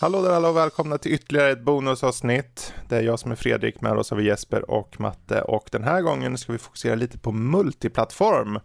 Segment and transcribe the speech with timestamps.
[0.00, 2.67] Hallå där alla och välkomna till ytterligare ett bonusavsnitt.
[2.88, 5.84] Det är jag som är Fredrik, med oss har vi Jesper och Matte och den
[5.84, 8.60] här gången ska vi fokusera lite på multiplattform.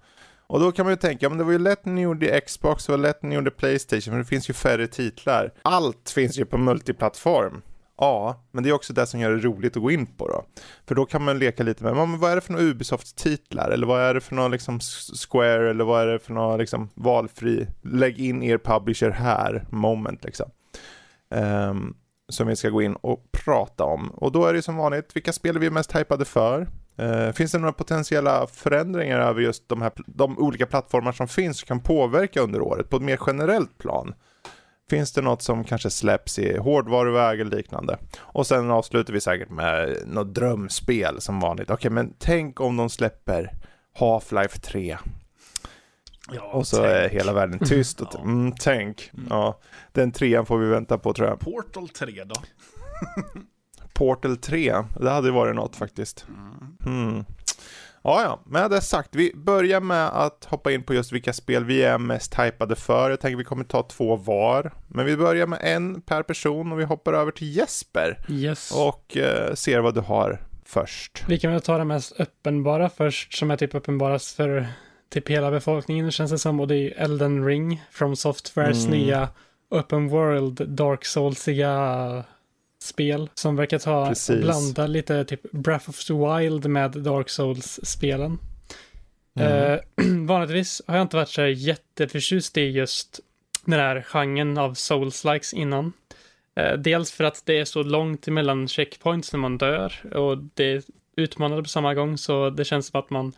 [0.48, 2.92] Och då kan man ju tänka, men det var ju lätt ni gjorde Xbox, det
[2.92, 5.54] var lätt ni gjorde Playstation, men det finns ju färre titlar.
[5.62, 7.62] Allt finns ju på multiplattform.
[7.98, 10.46] Ja, men det är också det som gör det roligt att gå in på då.
[10.86, 13.70] För då kan man leka lite med, men vad är det för några Ubisoft-titlar?
[13.70, 14.80] Eller vad är det för några liksom
[15.30, 15.70] Square?
[15.70, 20.50] Eller vad är det för några liksom valfri, lägg in er publisher här, moment liksom.
[21.30, 21.96] Um,
[22.34, 24.10] som vi ska gå in och prata om.
[24.10, 26.68] Och då är det som vanligt, vilka spel är vi mest hypade för?
[27.02, 31.62] Uh, finns det några potentiella förändringar över just de, här, de olika plattformar som finns
[31.62, 34.14] och kan påverka under året på ett mer generellt plan?
[34.90, 37.98] Finns det något som kanske släpps i hårdvaruväg eller liknande?
[38.20, 41.70] Och sen avslutar vi säkert med något drömspel som vanligt.
[41.70, 43.52] Okej, okay, men tänk om de släpper
[44.00, 44.98] Half-Life 3
[46.32, 46.88] Ja, och så tänk.
[46.88, 48.02] är hela världen tyst.
[48.02, 48.22] Och ja.
[48.22, 49.12] mm, tänk.
[49.14, 49.28] Mm.
[49.30, 49.60] Ja,
[49.92, 51.40] den trean får vi vänta på tror jag.
[51.40, 52.36] Portal 3 då?
[53.94, 56.26] Portal 3, det hade varit något faktiskt.
[56.28, 57.10] Mm.
[57.10, 57.26] Mm.
[58.06, 61.66] Ja, ja, med det sagt, vi börjar med att hoppa in på just vilka spel
[61.66, 63.10] vi är mest hypade för.
[63.10, 64.72] Jag tänker vi kommer ta två var.
[64.88, 68.26] Men vi börjar med en per person och vi hoppar över till Jesper.
[68.30, 68.72] Yes.
[68.72, 71.24] Och eh, ser vad du har först.
[71.28, 74.68] Vi kan väl ta det mest uppenbara först, som är typ uppenbarast för
[75.14, 76.60] typ hela befolkningen känns det som.
[76.60, 79.00] Och det är Elden Ring, From Softwares mm.
[79.00, 79.30] nya
[79.70, 82.24] Open World Dark Soulsiga
[82.82, 84.42] spel som verkar ta Precis.
[84.42, 88.40] blanda lite typ Breath of the Wild med Dark Souls-spelen.
[89.36, 89.74] Mm.
[89.74, 89.80] Eh,
[90.28, 93.20] vanligtvis har jag inte varit så jätteförtjust i just
[93.66, 95.94] den här genren av Souls-likes innan.
[96.56, 100.72] Eh, dels för att det är så långt emellan checkpoints när man dör och det
[100.72, 100.84] är
[101.16, 103.34] utmanande på samma gång så det känns som att man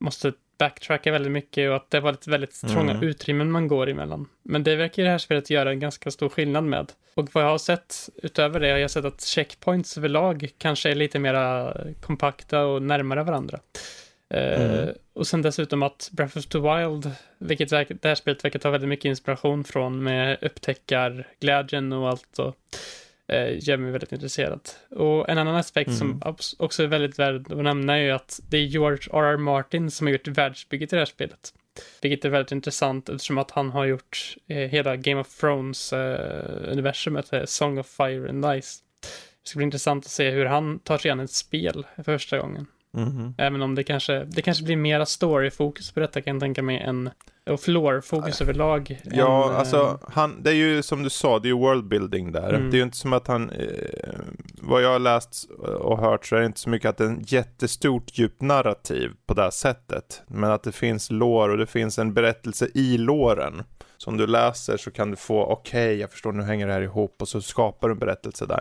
[0.00, 3.02] måste backtracka väldigt mycket och att det var ett väldigt trånga mm.
[3.02, 4.28] utrymmen man går emellan.
[4.42, 6.92] Men det verkar det här spelet göra en ganska stor skillnad med.
[7.14, 10.94] Och vad jag har sett utöver det har jag sett att checkpoints överlag kanske är
[10.94, 13.60] lite mera kompakta och närmare varandra.
[14.34, 14.88] Eh, mm.
[14.88, 18.70] Uh, och sen dessutom att Breath of the Wild, vilket det här spelet verkar ta
[18.70, 22.38] väldigt mycket inspiration från med upptäckarglädjen och allt.
[22.38, 22.56] Och,
[23.60, 24.60] gör mig väldigt intresserad.
[24.90, 25.98] Och en annan aspekt mm.
[25.98, 29.36] som också är väldigt värd att nämna är ju att det är George R.R.
[29.36, 31.54] Martin som har gjort världsbygget i det här spelet.
[32.02, 37.44] Vilket är väldigt intressant eftersom att han har gjort eh, hela Game of Thrones-universumet, eh,
[37.44, 38.82] Song of Fire and Ice.
[39.42, 42.38] Det ska bli intressant att se hur han tar sig an ett spel för första
[42.38, 42.66] gången.
[42.96, 43.34] Mm.
[43.38, 46.78] Även om det kanske, det kanske blir mera story-fokus på detta kan jag tänka mig
[46.78, 47.10] än
[47.50, 49.00] och floor-fokus överlag.
[49.04, 52.32] Ja, än, alltså eh, han, det är ju som du sa, det är ju worldbuilding
[52.32, 52.52] där.
[52.52, 52.70] Mm.
[52.70, 53.66] Det är ju inte som att han, eh,
[54.62, 57.08] vad jag har läst och hört så är det inte så mycket att det är
[57.08, 60.22] en jättestort djupt narrativ på det här sättet.
[60.26, 63.62] Men att det finns lår och det finns en berättelse i låren.
[63.96, 66.82] Som du läser så kan du få, okej, okay, jag förstår, nu hänger det här
[66.82, 68.60] ihop och så skapar du en berättelse där.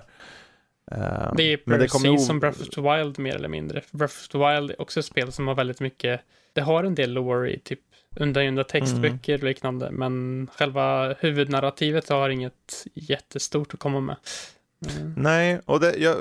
[0.91, 3.81] Uh, det är precis det som Breath of the Wild mer eller mindre.
[3.91, 6.21] Breath of the Wild är också ett spel som har väldigt mycket,
[6.53, 7.79] det har en del lore i typ
[8.15, 9.41] undangömda textböcker mm.
[9.41, 14.15] och liknande, men själva huvudnarrativet har inget jättestort att komma med.
[14.87, 15.13] Mm.
[15.17, 16.15] Nej, och det, jag,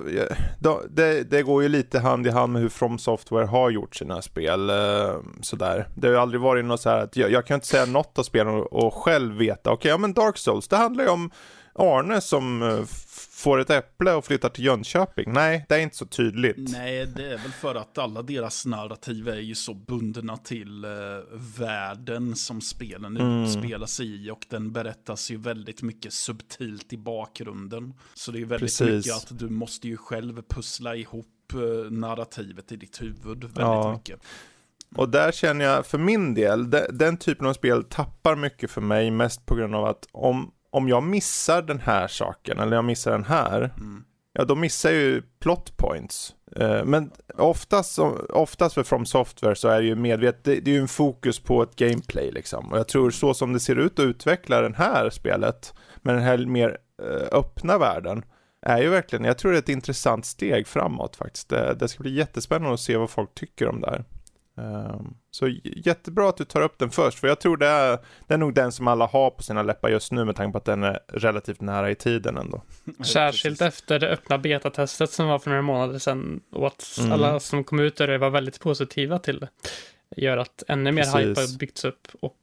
[0.60, 3.96] jag, det, det, går ju lite hand i hand med hur From Software har gjort
[3.96, 4.70] sina spel.
[4.70, 5.88] Eh, sådär.
[5.94, 8.18] Det har ju aldrig varit något så här att jag, jag kan inte säga något
[8.18, 11.10] av spelen och, och själv veta, okej, okay, ja men Dark Souls, det handlar ju
[11.10, 11.30] om
[11.74, 12.84] Arne som eh,
[13.38, 15.32] får ett äpple och flyttar till Jönköping.
[15.32, 16.56] Nej, det är inte så tydligt.
[16.72, 20.90] Nej, det är väl för att alla deras narrativ är ju så bundna till eh,
[21.58, 23.44] världen som spelen mm.
[23.44, 27.94] utspelar sig i och den berättas ju väldigt mycket subtilt i bakgrunden.
[28.14, 29.06] Så det är väldigt Precis.
[29.06, 33.92] mycket att du måste ju själv pussla ihop eh, narrativet i ditt huvud väldigt ja.
[33.92, 34.20] mycket.
[34.96, 39.10] Och där känner jag för min del, den typen av spel tappar mycket för mig
[39.10, 43.10] mest på grund av att om om jag missar den här saken eller jag missar
[43.10, 44.04] den här, mm.
[44.32, 46.34] ja då missar jag ju plot points.
[46.60, 47.98] Uh, men oftast,
[48.28, 51.40] oftast för From Software så är det ju medvetet, det, det, är ju en fokus
[51.40, 52.72] på ett gameplay liksom.
[52.72, 56.22] Och jag tror så som det ser ut att utveckla det här spelet, med den
[56.22, 58.22] här mer uh, öppna världen,
[58.62, 61.48] är ju verkligen, jag tror det är ett intressant steg framåt faktiskt.
[61.48, 64.04] Det, det ska bli jättespännande att se vad folk tycker om det här.
[64.58, 68.34] Um, så jättebra att du tar upp den först, för jag tror det är, det
[68.34, 70.64] är nog den som alla har på sina läppar just nu med tanke på att
[70.64, 72.62] den är relativt nära i tiden ändå.
[73.04, 77.12] Särskilt efter det öppna betatestet som var för några månader sedan och att mm.
[77.12, 79.48] alla som kom ut där var väldigt positiva till det.
[80.16, 81.16] Gör att ännu mer Precis.
[81.16, 82.36] hype har byggts upp och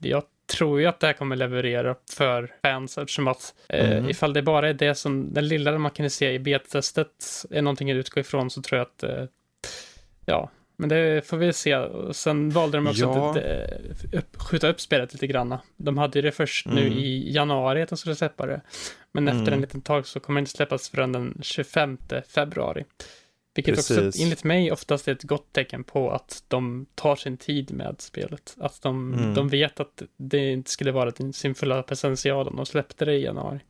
[0.00, 4.10] jag tror ju att det här kommer leverera för fans eftersom att eh, mm.
[4.10, 7.90] ifall det bara är det som, den lilla man kan se i betatestet är någonting
[7.90, 9.24] att utgå ifrån så tror jag att eh,
[10.26, 10.50] ja,
[10.82, 11.88] men det får vi se.
[12.12, 13.30] Sen valde de också ja.
[13.30, 15.56] att eh, upp, skjuta upp spelet lite grann.
[15.76, 16.78] De hade ju det först mm.
[16.78, 18.60] nu i januari att de skulle släppa det.
[19.12, 19.40] Men mm.
[19.40, 21.98] efter en liten tag så kommer det inte släppas förrän den 25
[22.28, 22.84] februari.
[23.54, 23.98] Vilket Precis.
[23.98, 27.94] också enligt mig oftast är ett gott tecken på att de tar sin tid med
[27.98, 28.56] spelet.
[28.60, 29.34] Att de, mm.
[29.34, 33.24] de vet att det inte skulle vara sin fulla potential om de släppte det i
[33.24, 33.60] januari.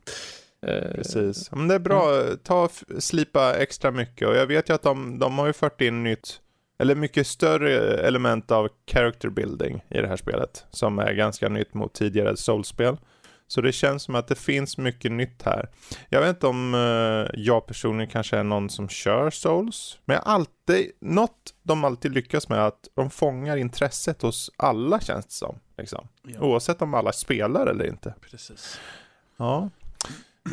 [0.67, 2.23] Eh, Precis, men det är bra.
[2.43, 2.69] Ta
[2.99, 6.39] slipa extra mycket och jag vet ju att de, de har ju fört in nytt
[6.83, 10.65] eller mycket större element av character building i det här spelet.
[10.69, 12.97] Som är ganska nytt mot tidigare soulspel.
[13.47, 15.69] Så det känns som att det finns mycket nytt här.
[16.09, 19.99] Jag vet inte om uh, jag personligen kanske är någon som kör souls.
[20.05, 25.25] Men jag alltid, något de alltid lyckas med att de fångar intresset hos alla känns
[25.25, 25.59] det som.
[25.77, 26.07] Liksom.
[26.23, 26.39] Ja.
[26.39, 28.13] Oavsett om alla spelar eller inte.
[28.21, 28.79] Precis.
[29.37, 29.69] Ja.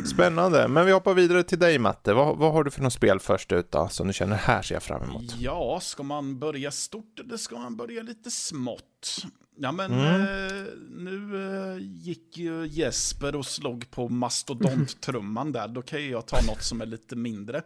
[0.05, 2.13] Spännande, men vi hoppar vidare till dig Matte.
[2.13, 4.75] Vad, vad har du för något spel först ut då, som du känner här ser
[4.75, 5.35] jag fram emot?
[5.39, 9.25] Ja, ska man börja stort eller ska man börja lite smått?
[9.63, 10.21] Ja, men mm.
[10.21, 15.67] eh, nu eh, gick ju Jesper och slog på mastodonttrumman där.
[15.67, 17.57] Då kan jag ta något som är lite mindre.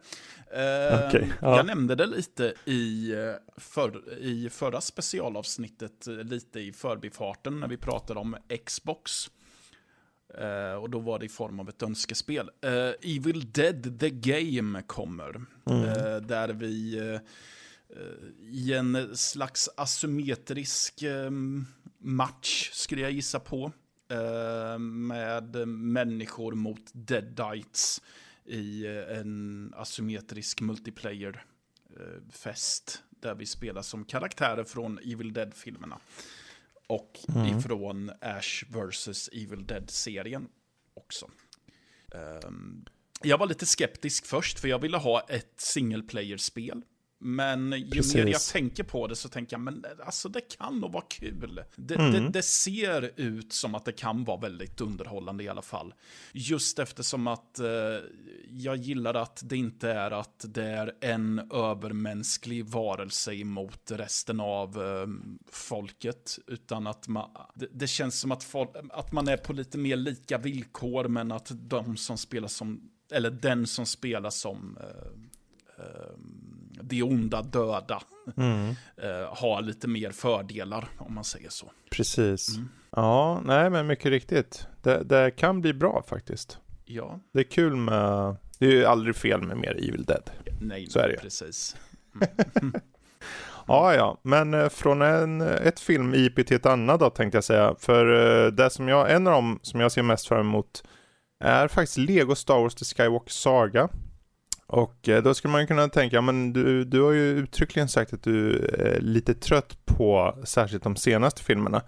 [0.54, 1.58] Eh, okay, ja.
[1.58, 7.68] Jag nämnde det lite i, eh, för, i förra specialavsnittet, eh, lite i förbifarten när
[7.68, 9.30] vi pratade om Xbox.
[10.42, 12.50] Uh, och då var det i form av ett önskespel.
[12.66, 12.72] Uh,
[13.02, 15.42] Evil Dead The Game kommer.
[15.66, 15.84] Mm.
[15.84, 17.02] Uh, där vi
[18.40, 21.04] i en slags asymmetrisk
[21.98, 23.72] match, skulle jag gissa på.
[24.80, 28.02] med människor mot deadites
[28.46, 33.04] i en asymmetrisk multiplayer-fest.
[33.10, 36.00] där vi spelar som karaktärer från Evil Dead-filmerna
[36.88, 37.58] och mm.
[37.58, 39.30] ifrån Ash vs.
[39.34, 40.48] Evil Dead-serien
[40.94, 41.30] också.
[42.46, 42.86] Um,
[43.22, 46.82] jag var lite skeptisk först, för jag ville ha ett single player-spel.
[47.20, 48.16] Men ju Precis.
[48.16, 51.64] mer jag tänker på det så tänker jag, men alltså det kan nog vara kul.
[51.76, 52.12] Det, mm.
[52.12, 55.94] det, det, ser ut som att det kan vara väldigt underhållande i alla fall.
[56.32, 57.68] Just eftersom att eh,
[58.50, 64.84] jag gillar att det inte är att det är en övermänsklig varelse emot resten av
[64.84, 65.08] eh,
[65.52, 66.40] folket.
[66.48, 69.96] Utan att man, det, det känns som att, folk, att man är på lite mer
[69.96, 76.16] lika villkor, men att de som spelar som, eller den som spelar som eh, eh
[76.88, 78.02] det onda döda
[78.38, 78.70] mm.
[78.98, 81.72] eh, har lite mer fördelar om man säger så.
[81.92, 82.56] Precis.
[82.56, 82.70] Mm.
[82.90, 84.68] Ja, nej men mycket riktigt.
[84.82, 86.60] Det, det, kan bli bra faktiskt.
[86.86, 87.20] Ja.
[87.34, 90.30] Det är kul med, det är ju aldrig fel med mer Evil Dead.
[90.62, 91.76] Nej, så är det precis.
[92.62, 92.74] Mm.
[93.68, 97.76] ja, ja, men eh, från en, ett film-IP till ett annat då tänkte jag säga.
[97.80, 98.06] För
[98.46, 100.84] eh, det som jag, en av dem som jag ser mest fram emot
[101.40, 103.90] är faktiskt Lego Star Wars The Skywalker Saga.
[104.68, 108.24] Och eh, då skulle man kunna tänka, men du, du har ju uttryckligen sagt att
[108.24, 111.82] du är lite trött på särskilt de senaste filmerna.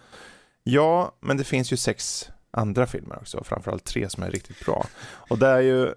[0.63, 4.85] Ja, men det finns ju sex andra filmer också, framförallt tre som är riktigt bra.
[5.03, 5.93] Och det är ju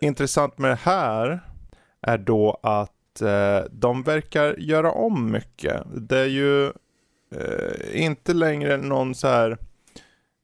[0.00, 1.40] intressant med det här
[2.00, 5.82] är då att eh, de verkar göra om mycket.
[5.94, 6.66] Det är ju
[7.34, 9.58] eh, inte längre någon så här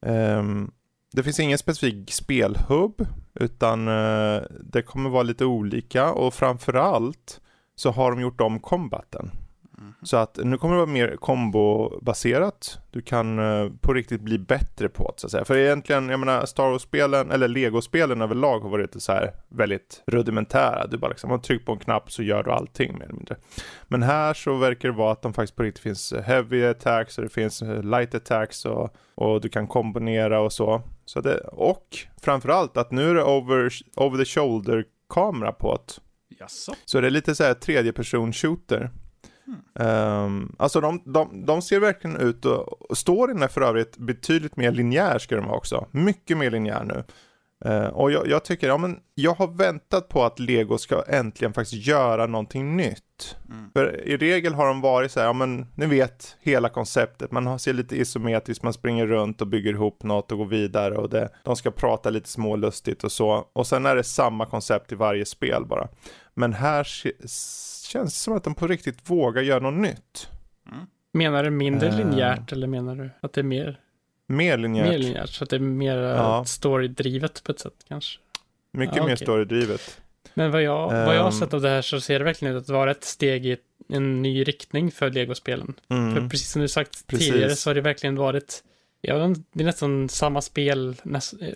[0.07, 0.43] eh,
[1.13, 7.41] det finns ingen specifik spelhubb utan eh, det kommer vara lite olika och framförallt
[7.75, 9.31] så har de gjort om kombaten.
[9.83, 9.95] Mm.
[10.03, 12.79] Så att nu kommer det vara mer kombobaserat.
[12.91, 15.45] Du kan eh, på riktigt bli bättre på det så att säga.
[15.45, 20.87] För egentligen, jag menar Star Wars-spelen, eller Lego-spelen överlag har varit så här väldigt rudimentära.
[20.87, 23.37] Du bara liksom, man trycker på en knapp så gör du allting mer eller mindre.
[23.89, 27.25] Men här så verkar det vara att de faktiskt på riktigt finns heavy attacks och
[27.25, 30.83] det finns eh, light attacks och, och du kan kombinera och så.
[31.05, 36.03] så det, och framförallt att nu är det over, over the shoulder kamera på det.
[36.85, 38.91] Så det är lite så här tredje person shooter.
[39.75, 44.73] Um, alltså de, de, de ser verkligen ut och storyn är för övrigt betydligt mer
[44.73, 45.87] linjär ska den vara också.
[45.91, 47.05] Mycket mer linjär nu.
[47.67, 51.53] Uh, och jag, jag, tycker, ja men jag har väntat på att Lego ska äntligen
[51.53, 53.37] faktiskt göra någonting nytt.
[53.49, 53.71] Mm.
[53.73, 57.33] För i regel har de varit så här, ja men ni vet hela konceptet.
[57.33, 61.11] Man ser lite isometriskt, man springer runt och bygger ihop något och går vidare och
[61.11, 63.47] det, de ska prata lite smålustigt och så.
[63.53, 65.89] Och sen är det samma koncept i varje spel bara.
[66.35, 70.29] Men här känns det som att de på riktigt vågar göra något nytt.
[70.73, 70.87] Mm.
[71.13, 71.97] Menar du mindre Eh.
[71.97, 73.81] linjärt eller menar du att det är mer,
[74.27, 74.89] Mer linjärt.
[74.89, 75.31] mer linjärt?
[75.31, 76.09] Så att det är mer Ja.
[76.17, 76.45] ja.
[76.45, 78.19] storydrivet på ett sätt kanske?
[78.73, 79.27] Mycket Ja, mer okej.
[79.27, 80.01] storydrivet.
[80.35, 81.33] Men vad jag, vad jag har Ehm.
[81.33, 83.57] sett av det här så ser det verkligen ut att vara ett steg i
[83.89, 85.75] en ny riktning för Lego-spelen.
[85.89, 86.29] För Mm.
[86.29, 87.29] precis som du sagt Precis.
[87.31, 88.65] tidigare så har det verkligen varit,
[89.01, 91.49] ja, det är nästan samma spel, näst, eh,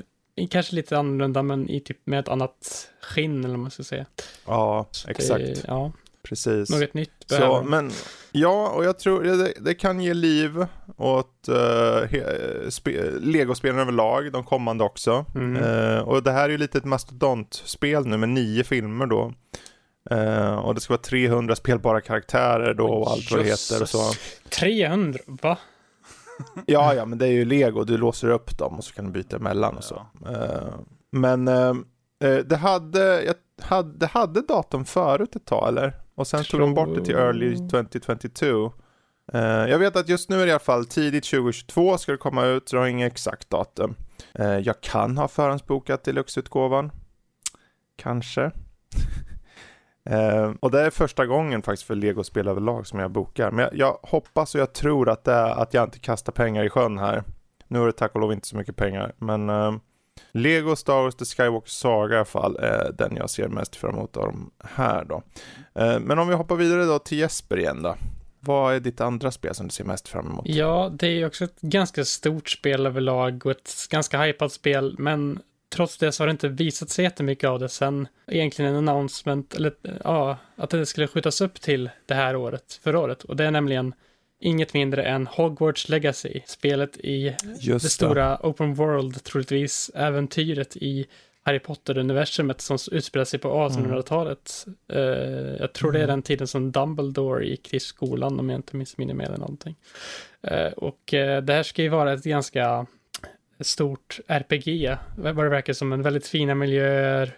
[0.51, 4.07] kanske lite annorlunda men i typ med ett annat skinn eller vad man ska säga.
[4.47, 5.45] Ja, Så exakt.
[5.45, 6.71] Det, ja, Precis.
[6.71, 7.71] något nytt Så, behöver de.
[7.71, 7.91] men
[8.33, 10.67] ja, och jag tror det, det kan ge liv
[10.97, 15.25] åt uh, spe, legospelen överlag, de kommande också.
[15.35, 15.63] Mm.
[15.65, 19.33] Eh, och det här är ju lite ett mastodontspel nu med nio filmer då.
[20.11, 23.89] Eh, och det ska vara 300 spelbara karaktärer då och allt vad det heter och
[23.89, 23.99] så.
[23.99, 24.41] Jösses.
[24.49, 25.59] 300, va?
[26.67, 29.11] Ja, ja, men det är ju lego, du låser upp dem och så kan du
[29.11, 30.07] byta emellan och så.
[30.29, 30.75] Eh,
[31.11, 31.75] men eh,
[32.21, 35.97] eh, det hade, jag hade, det hade datum förut ett tag eller?
[36.15, 38.73] Och sen tog de bort det till early 2022.
[39.33, 42.19] Eh, jag vet att just nu är det i alla fall tidigt 2022 ska det
[42.19, 43.95] komma ut, så jag har inget exakt datum.
[44.63, 46.91] Jag kan ha förhandsbokat deluxe-utgåvan.
[47.97, 48.51] Kanske.
[50.07, 53.51] Eh, och det är första gången faktiskt för legospel överlag som jag bokar.
[53.51, 56.65] Men jag, jag hoppas och jag tror att det är att jag inte kastar pengar
[56.65, 57.25] i sjön här.
[57.69, 59.73] Nu är det tack och lov inte så mycket pengar, men eh,
[60.33, 63.95] Lego Star Wars The Skywalker Saga i alla fall är den jag ser mest fram
[63.95, 65.23] emot av de här då.
[65.75, 67.97] Eh, men om vi hoppar vidare då till Jesper igen då.
[68.41, 70.45] Vad är ditt andra spel som du ser mest fram emot?
[70.49, 74.95] Ja, det är ju också ett ganska stort spel överlag och ett ganska hypat spel,
[74.99, 75.39] men
[75.77, 79.55] trots det så har det inte visat sig jättemycket av det sen egentligen en announcement,
[79.55, 79.73] eller
[80.05, 83.25] ja, att det skulle skjutas upp till det här året, förra året.
[83.25, 83.95] Och det är nämligen
[84.41, 91.07] inget mindre än Hogwarts Legacy, spelet i Just det stora open world, troligtvis äventyret i
[91.43, 94.67] Harry Potter-universumet som utspelar sig på 1800-talet.
[94.93, 95.01] Eh,
[95.61, 96.11] jag tror det är Mm.
[96.15, 99.77] den tiden som Dumbledore gick till skolan om jag inte missminner mig eller någonting.
[100.43, 102.87] Eh, och eh, det här ska ju vara ett ganska
[103.61, 107.33] stort RPG, vad det verkar som en väldigt fina miljöer.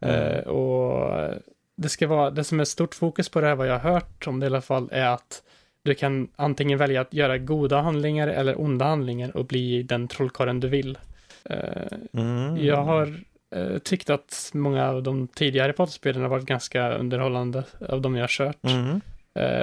[0.00, 1.34] Eh, och
[1.76, 4.26] det ska vara, det som är stort fokus på det här, vad jag har hört
[4.26, 5.42] om det i alla fall, är att
[5.84, 10.60] du kan antingen välja att göra goda handlingar eller onda handlingar och bli den trollkarlen
[10.60, 10.98] du vill.
[11.44, 12.56] Eh, Mm.
[12.64, 13.14] jag har
[13.54, 18.22] eh, tyckt att många av de tidigare Potter-spelen har varit ganska underhållande av de jag
[18.22, 18.64] har kört.
[18.64, 19.00] Mm.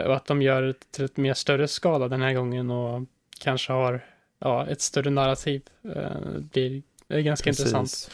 [0.06, 3.02] Och att de gör det till ett mer större skala den här gången och
[3.40, 4.02] kanske har
[4.40, 5.62] ja, ett större narrativ.
[5.96, 6.12] Eh,
[6.52, 7.84] det är ganska intressant.
[7.90, 8.10] Precis.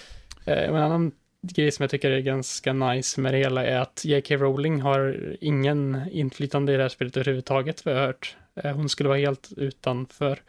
[0.45, 1.11] Eh, och en annan
[1.41, 4.35] grej som jag tycker är ganska nice med det hela är att J.K.
[4.35, 8.35] Rowling har ingen inflytande i det här spelet överhuvudtaget, vad jag har hört.
[8.55, 10.41] Eh, hon skulle vara helt utanför.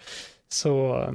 [0.49, 1.12] Så eh,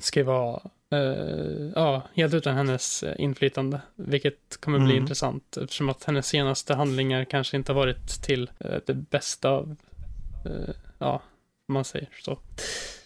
[0.00, 5.02] ska vara eh, ja, helt utan hennes eh, inflytande, vilket kommer bli Mm.
[5.02, 9.76] intressant eftersom att hennes senaste handlingar kanske inte har varit till eh, det bästa av,
[10.44, 11.22] eh, ja,
[11.72, 12.38] om man säger så.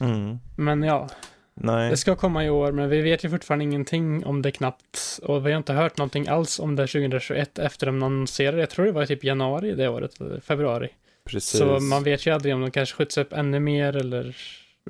[0.01, 0.39] Mm.
[0.57, 1.09] Men ja,
[1.55, 1.91] Nej.
[1.91, 5.21] det ska komma i år, men vi vet ju fortfarande ingenting om det knappt.
[5.23, 8.59] Och vi har inte hört någonting alls om det 2021 efter de annonserade.
[8.59, 10.89] Jag tror det var typ januari det året, eller februari.
[11.25, 11.59] Precis.
[11.59, 14.37] Så man vet ju aldrig om de kanske skjuts upp ännu mer eller...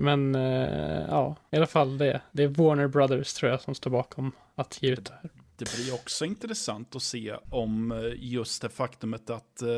[0.00, 2.20] Men eh, ja, i alla fall det.
[2.32, 5.30] Det är Warner Brothers tror jag som står bakom att ge ut det här.
[5.58, 9.68] Det blir också intressant att se om eh, just det faktumet att eh,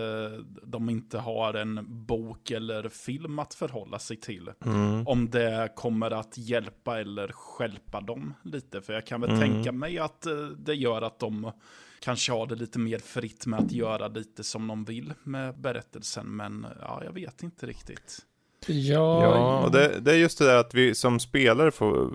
[0.63, 4.51] de inte har en bok eller film att förhålla sig till.
[4.65, 5.07] Mm.
[5.07, 8.81] Om det kommer att hjälpa eller skälpa dem lite.
[8.83, 9.41] För jag kan väl Mm.
[9.41, 11.53] tänka mig att eh, det gör att de
[12.01, 16.27] kanske har det lite mer fritt med att göra lite som de vill med berättelsen.
[16.37, 18.19] Men ja, jag vet inte riktigt.
[18.67, 22.13] Ja, Ja, och det, det är just det där att vi som spelare får,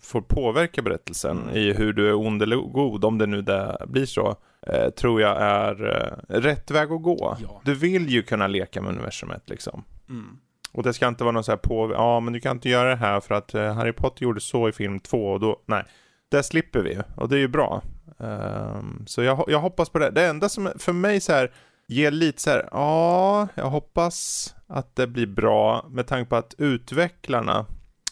[0.00, 4.06] får påverka berättelsen i hur du är ond eller god, om det nu det blir
[4.06, 4.36] så,
[4.66, 7.36] eh, tror jag är eh, rätt väg att gå.
[7.42, 7.60] Ja.
[7.64, 9.84] Du vill ju kunna leka med universumet liksom.
[10.08, 10.38] Mm.
[10.72, 12.88] Och det ska inte vara någon så här på, ja men du kan inte göra
[12.88, 15.84] det här för att eh, Harry Potter gjorde så i film två och då, nej.
[16.28, 17.82] Det slipper vi och det är ju bra.
[18.18, 20.10] Ehm, så jag, jag hoppas på det.
[20.10, 21.52] Det enda som för mig så här
[21.86, 26.54] ger lite så här, ja, jag hoppas att det blir bra med tanke på att
[26.58, 27.66] utvecklarna,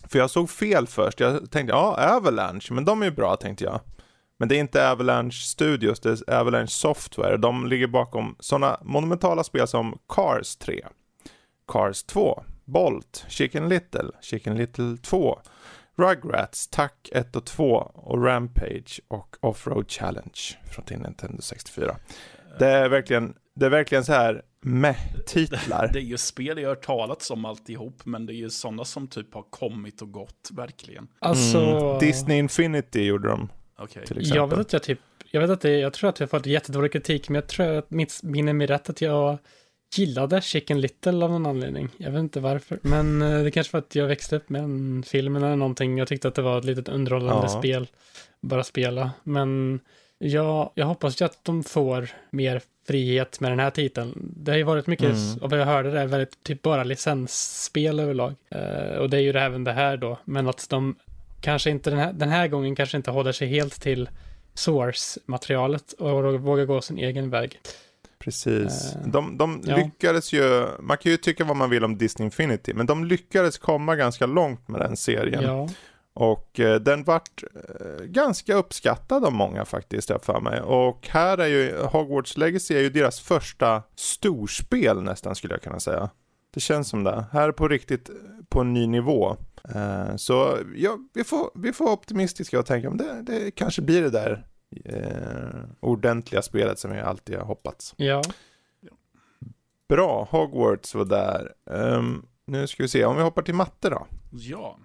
[0.08, 3.64] för jag såg fel först, jag tänkte ja, Avalanche, men de är ju bra tänkte
[3.64, 3.80] jag.
[4.38, 7.36] Men det är inte Avalanche Studios, det är Avalanche Software.
[7.36, 10.86] De ligger bakom sådana monumentala spel som Cars 3,
[11.68, 15.38] Cars 2, Bolt, Chicken Little, Chicken Little 2,
[15.96, 17.64] Rugrats, Tack 1 och 2
[17.94, 21.96] och Rampage och Offroad Challenge från till Nintendo 64.
[22.58, 25.88] Det är verkligen, det är verkligen så här med-titlar.
[25.92, 28.84] Det är ju spel jag har hört talats om alltihop, men det är ju sådana
[28.84, 31.08] som typ har kommit och gått, verkligen.
[31.18, 31.58] alltså...
[31.58, 31.98] Mm.
[31.98, 34.06] Disney Infinity gjorde de Okej.
[34.06, 34.36] till exempel.
[34.36, 36.46] Jag vet att jag typ, jag vet att det, jag tror att jag har fått
[36.46, 39.38] jättedålig kritik, men jag tror att mitt minne är rätt att jag
[39.96, 41.88] gillade Chicken Little av någon anledning.
[41.96, 42.78] Jag vet inte varför.
[42.82, 45.98] Men eh, det kanske var att jag växte upp med en film eller någonting.
[45.98, 47.58] Jag tyckte att det var ett litet underhållande Ja.
[47.58, 47.86] spel.
[48.40, 49.10] Bara spela.
[49.22, 49.80] Men
[50.22, 54.32] ja, jag hoppas ju att de får mer frihet med den här titeln.
[54.36, 55.38] Det har ju varit mycket, Mm.
[55.42, 58.34] och jag hörde, det är väldigt typ bara licensspel överlag.
[58.50, 60.18] Eh, och det är ju det även det här då.
[60.24, 60.94] Men att de
[61.40, 64.08] kanske inte den här, den här gången kanske inte håller sig helt till
[64.54, 67.60] source-materialet och vågar gå sin egen väg.
[68.18, 68.94] Precis.
[68.94, 69.76] Eh, De, de ja.
[69.76, 73.58] lyckades ju, man kan ju tycka vad man vill om Disney Infinity, men de lyckades
[73.58, 75.42] komma ganska långt med den serien.
[75.42, 75.68] Ja,
[76.14, 80.60] Och eh, den vart eh, ganska uppskattad av många faktiskt, jag för mig.
[80.60, 85.80] Och här är ju, Hogwarts Legacy är ju deras första storspel nästan skulle jag kunna
[85.80, 86.10] säga.
[86.54, 87.24] Det känns som det.
[87.32, 88.14] Här är på riktigt eh,
[88.48, 89.36] på en ny nivå.
[89.74, 93.82] Eh, så ja, vi, får, vi får vara optimistiska och tänka om det, det kanske
[93.82, 94.46] blir det där
[95.80, 97.94] ordentliga spelet som jag alltid har hoppats.
[97.96, 98.22] ja.
[99.88, 101.52] Bra, Hogwarts var där.
[101.70, 104.06] Ehm, nu ska vi se, om vi hoppar till matte då.
[104.30, 104.78] Ja,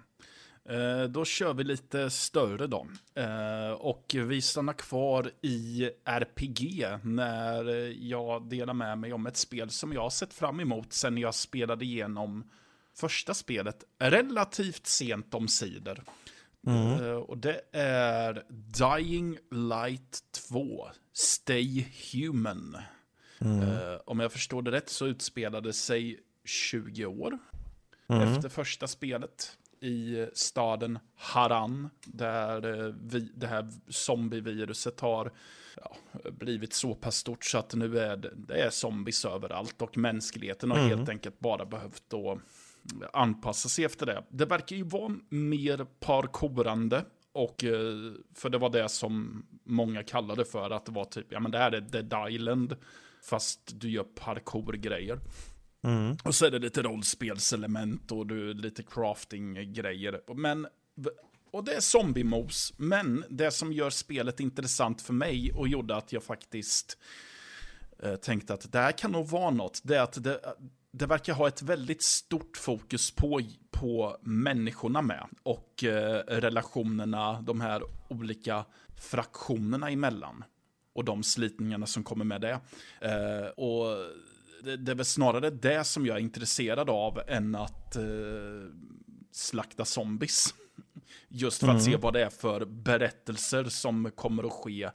[1.08, 2.86] då kör vi lite större då.
[3.14, 7.64] Eh, och vi stannar kvar i RPG när
[8.02, 11.34] jag delar med mig om ett spel som jag har sett fram emot sen jag
[11.34, 12.50] spelade igenom
[12.94, 16.04] första spelet relativt sent om sidor.
[16.66, 22.76] Eh, och det är Dying Light 2, Stay Human.
[23.40, 27.38] Eh, om jag förstår det rätt så utspelade sig 20 år
[28.08, 35.32] efter första spelet i staden Haran, där eh, vi, det här zombieviruset har
[35.76, 35.96] ja,
[36.30, 40.70] blivit så pass stort så att nu är det, det är zombies överallt och mänskligheten
[40.70, 42.40] har helt enkelt bara behövt då
[43.12, 44.24] anpassa sig efter det.
[44.28, 50.44] Det verkar ju vara mer parkourande och eh, för det var det som många kallade
[50.44, 52.76] för att det var typ, ja men det här är Dead Island
[53.22, 55.20] fast du gör parkour-grejer.
[55.82, 56.16] Mm.
[56.24, 60.20] Och så är det lite rollspelselement och du, lite crafting-grejer.
[60.34, 60.66] Men,
[61.50, 62.72] och det är zombie-mos.
[62.76, 66.98] men det som gör spelet intressant för mig och gjorde att jag faktiskt
[68.02, 70.40] eh, tänkte att det här kan nog vara något, det är att det,
[70.90, 77.60] det verkar ha ett väldigt stort fokus på, på människorna med och eh, relationerna, de
[77.60, 78.64] här olika
[78.96, 80.44] fraktionerna emellan
[80.92, 82.60] och de slitningarna som kommer med det.
[83.00, 83.96] Eh, och
[84.62, 88.02] det, det är väl snarare det som jag är intresserad av än att eh,
[89.32, 90.54] slakta zombies.
[91.28, 94.90] Just för att se vad det är för berättelser som kommer att ske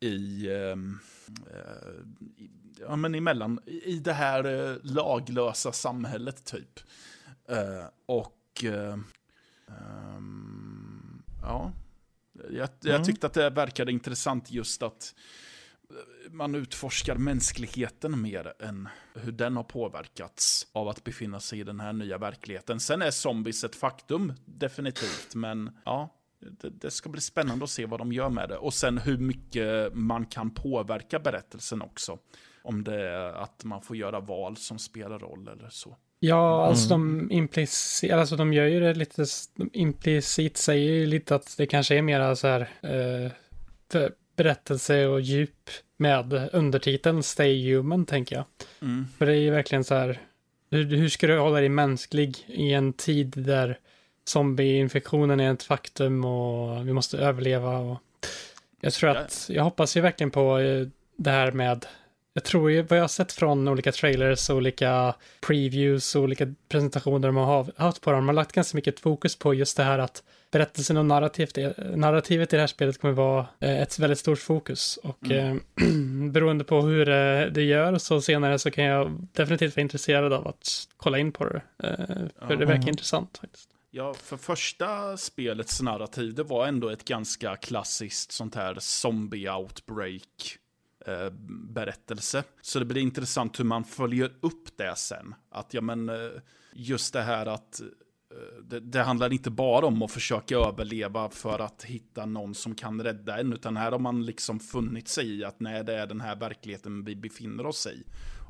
[0.00, 0.98] i, ehm,
[1.50, 6.80] eh, i ja, men emellan, i det här eh, laglösa samhället typ.
[7.48, 8.98] Eh, och eh,
[9.68, 11.72] ehm, ja,
[12.50, 15.14] jag, jag tyckte att det verkade intressant just att
[16.30, 21.80] man utforskar mänskligheten mer än hur den har påverkats av att befinna sig i den
[21.80, 22.80] här nya verkligheten.
[22.80, 26.14] Sen är zombies ett faktum, definitivt, men ja,
[26.60, 28.56] det, det ska bli spännande att se vad de gör med det.
[28.56, 32.18] Och sen hur mycket man kan påverka berättelsen också.
[32.62, 35.96] Om det är att man får göra val som spelar roll eller så.
[36.22, 39.24] Ja, alltså de implicit, alltså de gör ju det lite,
[39.54, 43.32] de implicit säger ju lite att det kanske är mera så här eh,
[44.42, 48.44] berättelse och djup med undertiteln Stay Human, tänker jag.
[48.82, 49.06] Mm.
[49.18, 50.20] För det är ju verkligen så här,
[50.70, 53.78] hur, hur ska du hålla dig mänsklig i en tid där
[54.24, 57.98] zombieinfektionen är ett faktum och vi måste överleva och
[58.80, 61.86] jag tror att, jag hoppas ju verkligen på eh, det här med
[62.32, 67.28] jag tror ju vad jag har sett från olika trailers, olika previews och olika presentationer
[67.28, 69.98] de har haft på dem, de har lagt ganska mycket fokus på just det här
[69.98, 74.38] att berättelsen och narrativet, narrativet i det här spelet kommer vara eh, ett väldigt stort
[74.38, 74.96] fokus.
[75.02, 75.56] Och eh,
[76.30, 80.48] beroende på hur eh, det gör så senare så kan jag definitivt vara intresserad av
[80.48, 81.62] att kolla in på det.
[81.82, 83.70] Eh, för det verkar intressant faktiskt.
[83.90, 90.56] Ja, för första spelets narrativ, det var ändå ett ganska klassiskt sånt här zombie-outbreak
[91.06, 91.30] eh,
[91.68, 92.44] berättelse.
[92.62, 95.34] Så det blir intressant hur man följer upp det sen.
[95.50, 96.10] Att ja, men
[96.72, 97.80] just det här att
[98.62, 103.02] det, det handlar inte bara om att försöka överleva för att hitta någon som kan
[103.02, 106.20] rädda en, utan här har man liksom funnit sig i att nej, det är den
[106.20, 108.04] här verkligheten vi befinner oss i.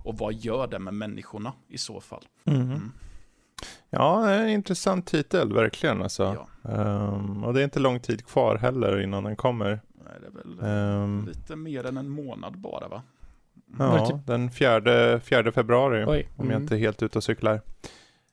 [0.05, 2.25] Och vad gör det med människorna i så fall?
[3.91, 6.37] Ja, det är en intressant titel, verkligen alltså.
[6.63, 6.71] Ja.
[6.71, 9.81] Ehm, och det är inte lång tid kvar heller innan den kommer.
[10.05, 10.59] Nej, det är väl
[11.05, 13.03] Ehm, lite mer än en månad bara va?
[13.79, 16.29] Ja, typ- den fjärde, fjärde februari, Oj.
[16.37, 16.63] om jag Mm.
[16.63, 17.61] inte är helt ute och cyklar.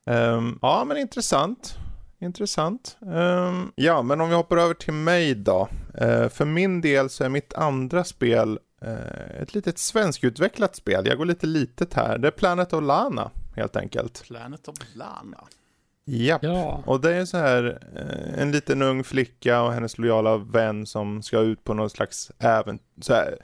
[0.07, 1.77] Ehm, ja, men intressant.
[2.19, 2.97] Intressant.
[3.15, 5.67] Ehm, ja, men om vi hoppar över till mig då.
[5.93, 11.07] Eh, för min del så är mitt andra spel eh, ett litet svenskutvecklat spel.
[11.07, 12.17] Jag går lite litet här.
[12.17, 14.23] Det är Planet of Lana helt enkelt.
[14.23, 15.43] Planet of Lana.
[16.05, 16.43] Japp.
[16.43, 16.83] Ja.
[16.85, 21.21] Och det är så här eh, en liten ung flicka och hennes lojala vän som
[21.21, 23.37] ska ut på någon slags även, så här,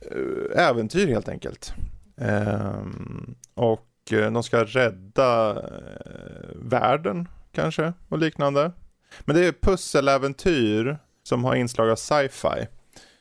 [0.00, 1.74] eh, äventyr helt enkelt.
[2.16, 8.72] Ehm, och Eh, de ska rädda eh, världen kanske och liknande.
[9.20, 12.66] Men det är pusseläventyr som har inslag av sci-fi.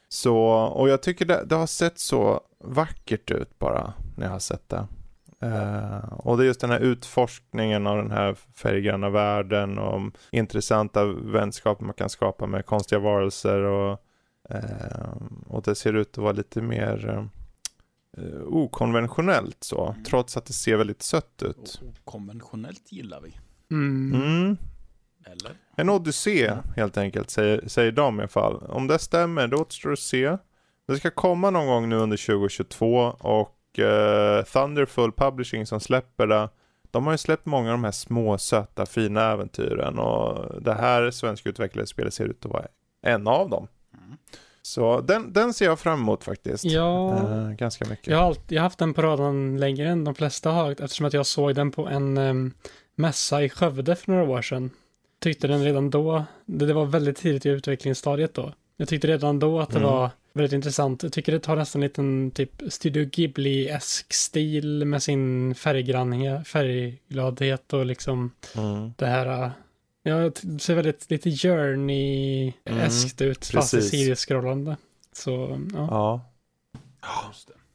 [0.10, 4.39] Så, och jag tycker det, det har sett så vackert ut bara när jag har
[4.39, 4.88] sett det.
[5.43, 11.06] Uh, och det är just den här utforskningen av den här färggranna världen och intressanta
[11.06, 13.99] vänskaper man kan skapa med konstiga varelser och,
[14.54, 15.13] uh,
[15.47, 17.30] och det ser ut att vara lite mer
[18.17, 20.04] uh, okonventionellt så, mm.
[20.04, 21.82] trots att det ser väldigt sött ut.
[22.04, 23.38] Okonventionellt gillar vi.
[23.72, 24.22] Mm.
[24.22, 24.58] Mm.
[25.26, 25.52] Eller?
[25.76, 28.56] En odyssé helt enkelt, säger, säger de i alla fall.
[28.56, 30.38] Om det stämmer, då återstår att se.
[30.88, 36.50] Det ska komma någon gång nu under 2022 och uh, Thunderful Publishing som släpper det.
[36.91, 41.12] De har ju släppt många av de här små, söta, fina äventyren och det här
[41.12, 42.67] svenskutvecklade spelet ser ut att vara
[43.02, 43.67] en av dem.
[43.93, 44.17] Mm.
[44.62, 46.65] Så den, den ser jag fram emot faktiskt.
[46.65, 48.08] Ja, uh, ganska mycket.
[48.08, 51.06] Jag har, alltid, jag har haft den på radarn längre än de flesta har, eftersom
[51.06, 52.54] att jag såg den på en um,
[52.95, 54.72] mässa i Skövde för några år sedan.
[55.22, 58.54] Tyckte den redan då, det, det var väldigt tidigt i utvecklingsstadiet då.
[58.78, 59.89] Jag tyckte redan då att det mm.
[59.89, 61.04] var väldigt intressant.
[61.04, 67.86] Jag tycker det tar nästan en liten typ Studio Ghibli-esk stil med sin färggladhet och
[67.86, 68.93] liksom mm.
[68.98, 69.52] det här.
[70.03, 74.77] Ja, det ser väldigt lite Journey-eskt mm, ut fast i serieskrollande.
[75.13, 76.21] Så, ja.
[77.01, 77.31] ja.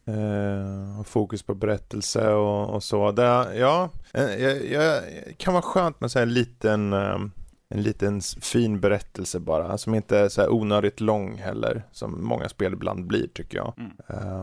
[0.09, 3.13] Uh, och fokus på berättelse och, och så.
[3.13, 5.03] Det, ja, jag, jag,
[5.37, 7.19] kan vara skönt med så en liten uh,
[7.69, 12.49] en liten fin berättelse bara, som inte är så här onödigt lång heller, som många
[12.49, 13.75] spel ibland blir tycker jag.
[13.79, 13.93] Mm.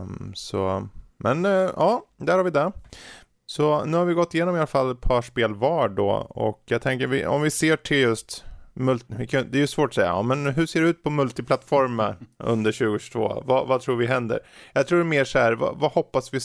[0.00, 2.72] Um, så, men uh, ja, där har vi det.
[3.52, 6.62] Så nu har vi gått igenom i alla fall ett par spel var då och
[6.64, 10.46] jag tänker om vi ser till just det är ju svårt att säga, ja, men
[10.46, 13.42] hur ser det ut på multiplattformar under 2022?
[13.46, 14.40] Vad, vad, tror vi händer?
[14.72, 16.40] Jag tror det är mer så här, vad, vad, hoppas vi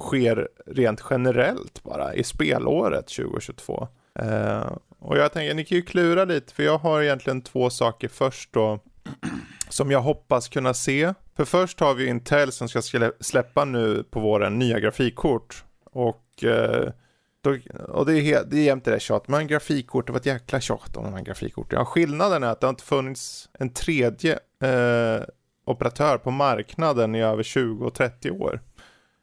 [0.00, 3.88] sker rent generellt bara i spelåret 2022?
[4.22, 8.08] Uh, och jag tänker, ni kan ju klura lite, för jag har egentligen två saker
[8.08, 8.78] först då,
[9.68, 11.14] som jag hoppas kunna se.
[11.36, 12.82] För först har vi Intel som ska
[13.20, 15.64] släppa nu på våren nya grafikkort.
[15.92, 16.92] Och, och, eh,
[17.40, 17.56] då,
[17.88, 20.60] och det är, helt, det är jämt det tjat, men grafikkort, det var ett jäkla
[20.60, 21.78] tjat om de här grafikkorten.
[21.78, 25.24] Ja, skillnaden är att det har inte funnits en tredje eh,
[25.66, 28.60] operatör på marknaden i över 20 och 30 år.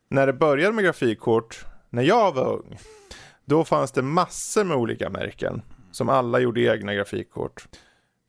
[0.10, 2.78] När det började med grafikkort, när jag var ung,
[3.46, 7.68] då fanns det massor med olika märken som alla gjorde egna grafikkort.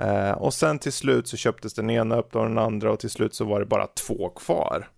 [0.03, 3.11] Eh, och sen till slut så köptes den ena upp och den andra och till
[3.11, 4.88] slut så var det bara två kvar.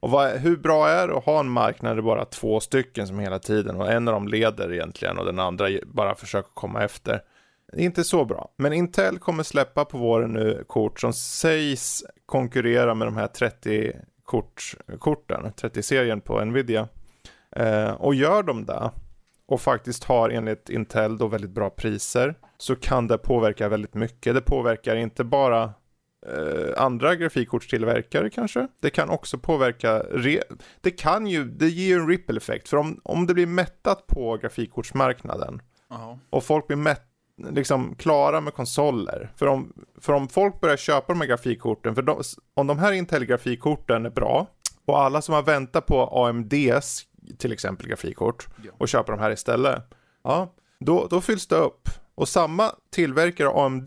[0.00, 3.06] Och vad, hur bra är det att ha en marknad där det bara två stycken
[3.06, 6.84] som hela tiden och en av dem leder egentligen och den andra bara försöker komma
[6.84, 7.20] efter.
[7.76, 8.48] Inte så bra.
[8.56, 13.92] Men Intel kommer släppa på våren nu kort som sägs konkurrera med de här 30
[14.24, 16.88] kort, korten, 30-serien på Nvidia.
[17.56, 18.90] Eh, och gör de det
[19.46, 24.34] och faktiskt har enligt Intel då väldigt bra priser så kan det påverka väldigt mycket.
[24.34, 25.72] Det påverkar inte bara
[26.26, 28.68] eh, andra grafikkortstillverkare kanske.
[28.80, 30.02] Det kan också påverka,
[30.80, 32.68] det kan ju, det ger ju en ripple-effekt.
[32.68, 36.18] För om, om det blir mättat på grafikkortsmarknaden -huh.
[36.30, 37.06] och folk blir mätt,
[37.50, 39.32] liksom klara med konsoler.
[39.36, 42.22] För om, för om folk börjar köpa de här grafikkorten, för de,
[42.54, 44.46] om de här Intel-grafikkorten är bra
[44.84, 47.06] och alla som har väntat på AMDs
[47.38, 48.70] till exempel grafikkort ja.
[48.78, 49.82] och köper de här istället.
[50.22, 51.88] Ja, då, då fylls det upp.
[52.14, 53.84] Och samma tillverkare AMD,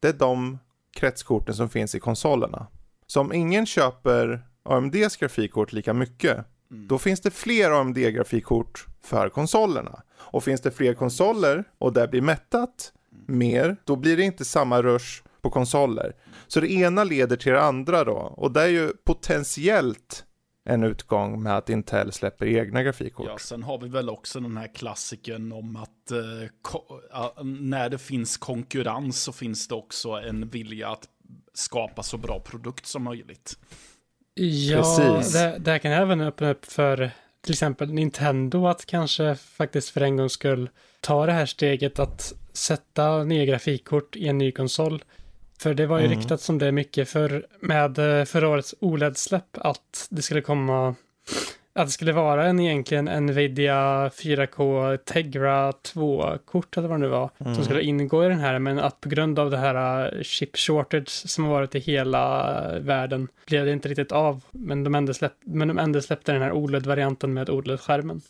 [0.00, 0.58] det är de
[0.94, 2.66] kretskorten som finns i konsolerna.
[3.06, 6.88] Så om ingen köper AMDs grafikkort lika mycket, mm.
[6.88, 10.02] då finns det fler AMD-grafikkort för konsolerna.
[10.16, 13.38] Och finns det fler konsoler och det blir mättat mm.
[13.38, 16.12] mer, då blir det inte samma rush på konsoler.
[16.46, 18.16] Så det ena leder till det andra då.
[18.36, 20.24] Och det är ju potentiellt
[20.64, 23.26] en utgång med att Intel släpper egna grafikkort.
[23.28, 28.36] Ja, sen har vi väl också den här klassiken om att eh, när det finns
[28.36, 31.08] konkurrens så finns det också en vilja att
[31.54, 33.58] skapa så bra produkt som möjligt.
[34.34, 35.32] Ja, Precis.
[35.32, 40.16] Det, det kan även öppna upp för till exempel Nintendo att kanske faktiskt för en
[40.16, 45.04] gångs skull ta det här steget att sätta nya grafikkort i en ny konsol
[45.64, 46.18] för det var ju mm.
[46.18, 50.94] ryktat som det mycket för med eh, förra årets OLED-släpp att det skulle komma
[51.74, 57.30] att det skulle vara en egentligen Nvidia 4K Tegra 2-kort eller vad det nu var,
[57.38, 57.54] Mm.
[57.54, 60.56] som skulle ingå i den här, men att på grund av det här uh, chip
[60.56, 62.18] shortage som har varit i hela
[62.80, 66.42] världen blev det inte riktigt av, men de ändå, släpp, men de ändå släppte den
[66.42, 68.20] här OLED-varianten med OLED-skärmen.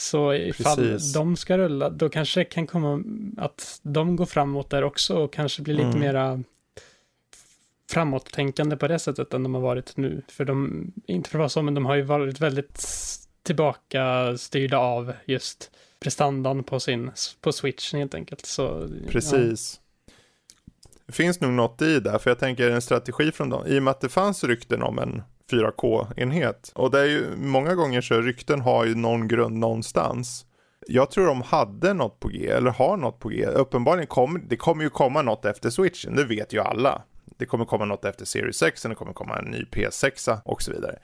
[0.00, 1.12] Så ifall Precis.
[1.12, 3.02] de ska rulla, då kanske det kan komma
[3.36, 6.00] att de går framåt där också och kanske blir lite Mm.
[6.00, 6.42] mera
[7.90, 10.22] framåttänkande på det sättet än de har varit nu.
[10.28, 12.86] För de, inte för att vara så, men de har ju varit väldigt
[13.42, 15.70] tillbaka styrda av just
[16.00, 18.46] prestandan på sin, på switchen helt enkelt.
[18.46, 19.80] Så, Precis.
[21.06, 23.82] Det finns nog något i det, för jag tänker en strategi från dem, i och
[23.82, 26.72] med att det fanns rykten om en 4K-enhet.
[26.74, 30.46] Och det är ju många gånger så rykten har ju någon grund någonstans.
[30.86, 33.46] Jag tror de hade något på G, eller har något på G.
[33.46, 37.02] Uppenbarligen kommer det kommer ju komma något efter switchen, det vet ju alla.
[37.36, 40.72] Det kommer komma något efter Series 6, det kommer komma en ny PS6 och så
[40.72, 40.98] vidare.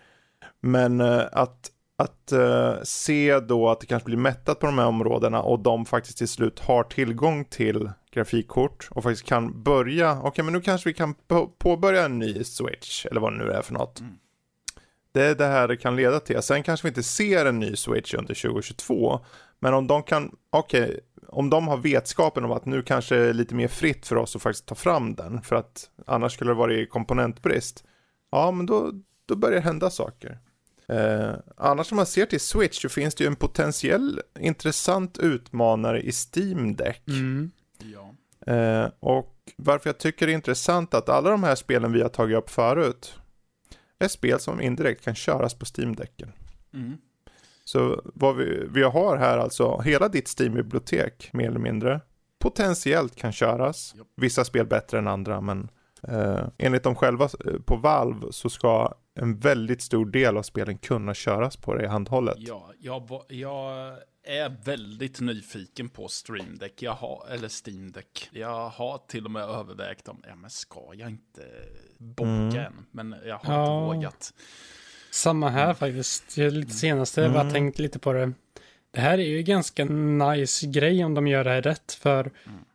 [0.61, 4.87] Men eh, att, att eh, se då att det kanske blir mättat på de här
[4.87, 10.45] områdena och de faktiskt till slut har tillgång till grafikkort och faktiskt kan börja, okej
[10.45, 13.63] men nu kanske vi kan på- påbörja en ny switch eller vad det nu är
[13.63, 14.01] för något.
[14.01, 14.13] Mm.
[15.15, 16.43] Det är det här det kan leda till.
[16.43, 19.21] Sen kanske vi inte ser en ny switch under 2022,
[19.59, 23.35] men om de kan, okej, om de har vetskapen om att nu kanske det är
[23.35, 26.55] lite mer fritt för oss att faktiskt ta fram den, för att annars skulle det
[26.55, 27.85] vara i komponentbrist.
[28.31, 28.93] Ja, men då,
[29.27, 30.39] då börjar det hända saker.
[30.89, 36.03] Eh, annars om man ser till Switch så finns det ju en potentiell intressant utmanare
[36.03, 37.09] i Steam Deck.
[37.09, 37.51] Mm.
[37.79, 38.15] Ja.
[38.53, 42.09] Eh, och varför jag tycker det är intressant att alla de här spelen vi har
[42.09, 43.15] tagit upp förut
[43.99, 46.33] är spel som indirekt kan köras på Steam-däcken.
[46.75, 46.97] Mm.
[47.65, 52.01] Så vad vi, vi har här alltså, hela ditt Steam-bibliotek mer eller mindre
[52.39, 53.95] potentiellt kan köras.
[54.17, 55.69] Vissa spel bättre än andra men
[56.09, 60.79] eh, enligt dem själva eh, på Valve så ska en väldigt stor del av spelen
[60.79, 62.37] kunna köras på det handhållet.
[62.39, 63.73] Ja, jag, jag
[64.25, 68.29] är väldigt nyfiken på Stream Deck, jag har, eller Steam Deck.
[68.33, 71.43] Jag har till och med övervägt om, ja men ska jag inte
[71.99, 72.57] boka Mm.
[72.57, 72.87] än?
[72.91, 73.63] Men jag har Ja.
[73.89, 74.33] inte vågat.
[75.13, 76.37] Samma här faktiskt.
[76.37, 77.53] Jag är lite senaste, jag har Mm.
[77.53, 78.33] tänkt lite på det.
[78.91, 82.31] Det här är ju ganska nice grej om de gör det här rätt, för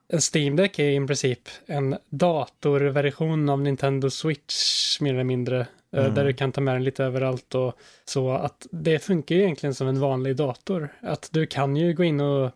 [0.10, 5.60] en Steam Deck är i princip en datorversion av Nintendo Switch mer eller mindre.
[5.60, 6.13] eh, Mm.
[6.13, 9.73] Där du kan ta med den lite överallt och så att det funkar ju egentligen
[9.76, 10.89] som en vanlig dator.
[11.02, 12.52] Att du kan ju gå in och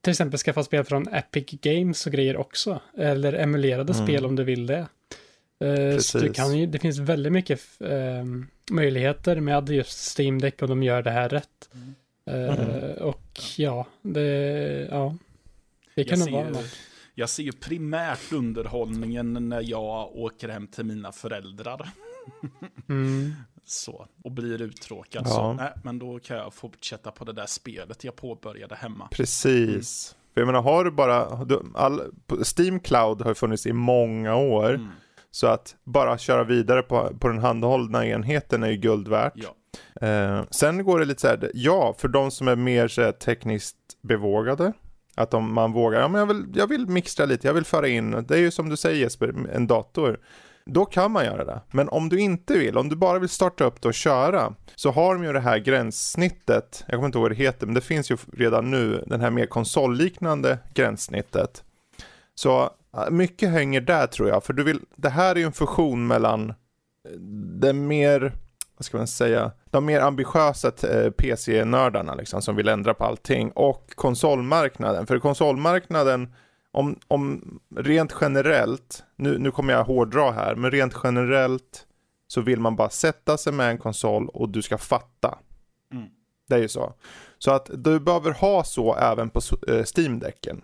[0.00, 2.80] till exempel skaffa spel från Epic Games och grejer också.
[2.98, 4.06] Eller emulerade Mm.
[4.06, 4.86] spel om du vill det.
[5.64, 6.36] Eh, Så Precis.
[6.36, 8.24] kan ju, det finns väldigt mycket eh,
[8.70, 11.70] möjligheter med just Steam Deck om de gör det här rätt.
[11.74, 11.94] Mm.
[11.94, 12.92] Eh, Mm.
[13.02, 14.22] Och ja, det,
[14.90, 15.16] ja,
[15.94, 16.74] det kan Jag nog ser, vara ju, något.
[17.14, 21.88] jag ser ju primärt underhållningen när jag åker hem till mina föräldrar.
[22.88, 23.32] Mm.
[23.64, 25.22] Så, och blir uttråkad.
[25.26, 25.30] Ja.
[25.30, 29.08] Så, nej, men då kan jag fortsätta på det där spelet jag påbörjade hemma.
[29.10, 30.16] Precis.
[30.34, 32.00] För jag menar, har du bara, du, all,
[32.58, 34.80] Steam Cloud har funnits i många år.
[35.30, 39.32] Så att bara köra vidare på, på den handhållna enheten är ju guld värt.
[39.34, 39.54] Ja.
[40.06, 43.12] Eh, sen går det lite så här, ja, för de som är mer så här,
[43.12, 44.72] tekniskt bevågade.
[45.14, 47.88] Att om man vågar, ja men jag vill, jag vill mixtra lite, jag vill föra
[47.88, 50.20] in, det är ju som du säger Jesper, en dator.
[50.66, 51.60] Då kan man göra det.
[51.70, 54.90] Men om du inte vill, om du bara vill starta upp det och köra, så
[54.90, 57.80] har de ju det här gränssnittet, jag kommer inte ihåg vad det heter, men det
[57.80, 61.64] finns ju redan nu, den här mer konsolliknande gränssnittet.
[62.38, 62.70] Så
[63.10, 66.50] mycket hänger där tror jag, för du vill, det här är ju en fusion mellan
[66.50, 66.54] eh,
[67.60, 68.32] den mer,
[68.76, 73.50] vad ska man säga, de mer ambitiösa eh, PC-nördarna liksom som vill ändra på allting
[73.50, 75.06] och konsolmarknaden.
[75.06, 76.34] För konsolmarknaden,
[76.70, 81.86] om, om rent generellt, nu, nu kommer jag hårdra här, men rent generellt
[82.26, 85.38] så vill man bara sätta sig med en konsol och du ska fatta.
[85.92, 86.08] Mm.
[86.48, 86.94] Det är ju så.
[87.38, 90.62] Så att du behöver ha så även på eh, Steam-däcken.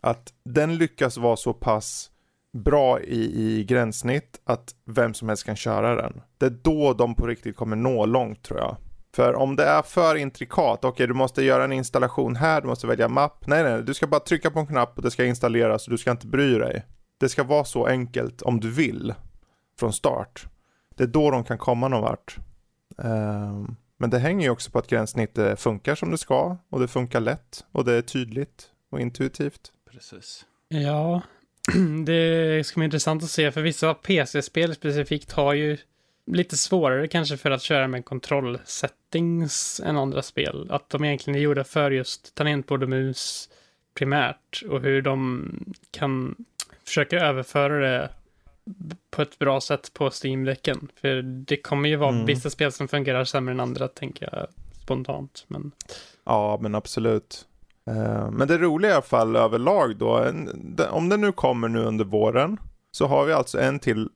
[0.00, 2.10] Att den lyckas vara så pass
[2.52, 6.22] bra i, i gränssnitt att vem som helst kan köra den.
[6.38, 8.76] Det är då de på riktigt kommer nå långt tror jag.
[9.16, 12.86] För om det är för intrikat, okej du måste göra en installation här, du måste
[12.86, 13.46] välja mapp.
[13.46, 15.98] Nej, nej, du ska bara trycka på en knapp och det ska installeras och du
[15.98, 16.84] ska inte bry dig.
[17.20, 19.14] Det ska vara så enkelt om du vill
[19.78, 20.46] från start.
[20.96, 22.36] Det är då de kan komma någon vart.
[22.96, 26.88] Um, men det hänger ju också på att gränssnittet funkar som det ska och det
[26.88, 29.72] funkar lätt och det är tydligt och intuitivt.
[29.96, 30.46] Precis.
[30.68, 31.22] Ja,
[32.06, 35.76] det ska bli intressant att se, för vissa PC-spel specifikt har ju
[36.32, 40.66] lite svårare kanske för att köra med kontrollsettings än andra spel.
[40.70, 43.48] Att de egentligen är gjorda för just tangentbord och mus
[43.94, 45.48] primärt och hur de
[45.90, 46.36] kan
[46.84, 48.10] försöka överföra det
[49.10, 50.88] på ett bra sätt på Steam-däcken.
[51.00, 52.26] För det kommer ju vara Mm.
[52.26, 54.46] vissa spel som fungerar sämre än andra, tänker jag
[54.82, 55.44] spontant.
[55.48, 55.72] Men
[56.24, 57.46] Ja, men absolut.
[57.90, 60.32] Eh, men det roliga i alla fall överlag då,
[60.90, 62.58] om det nu kommer nu under våren,
[62.90, 64.08] så har vi alltså en till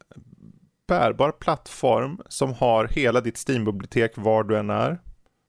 [0.89, 5.01] bärbar plattform som har hela ditt Steam-bibliotek var du än är.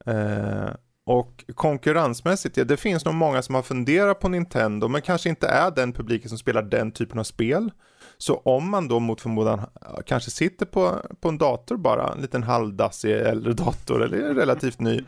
[0.06, 0.74] Eh,
[1.06, 5.46] och konkurrensmässigt, ja, det finns nog många som har funderat på Nintendo, men kanske inte
[5.46, 7.70] är den publiken som spelar den typen av spel.
[8.18, 9.60] Så om man då mot förmodan
[10.06, 15.00] kanske sitter på, på en dator bara, en liten halvdassig äldre dator eller relativt ny,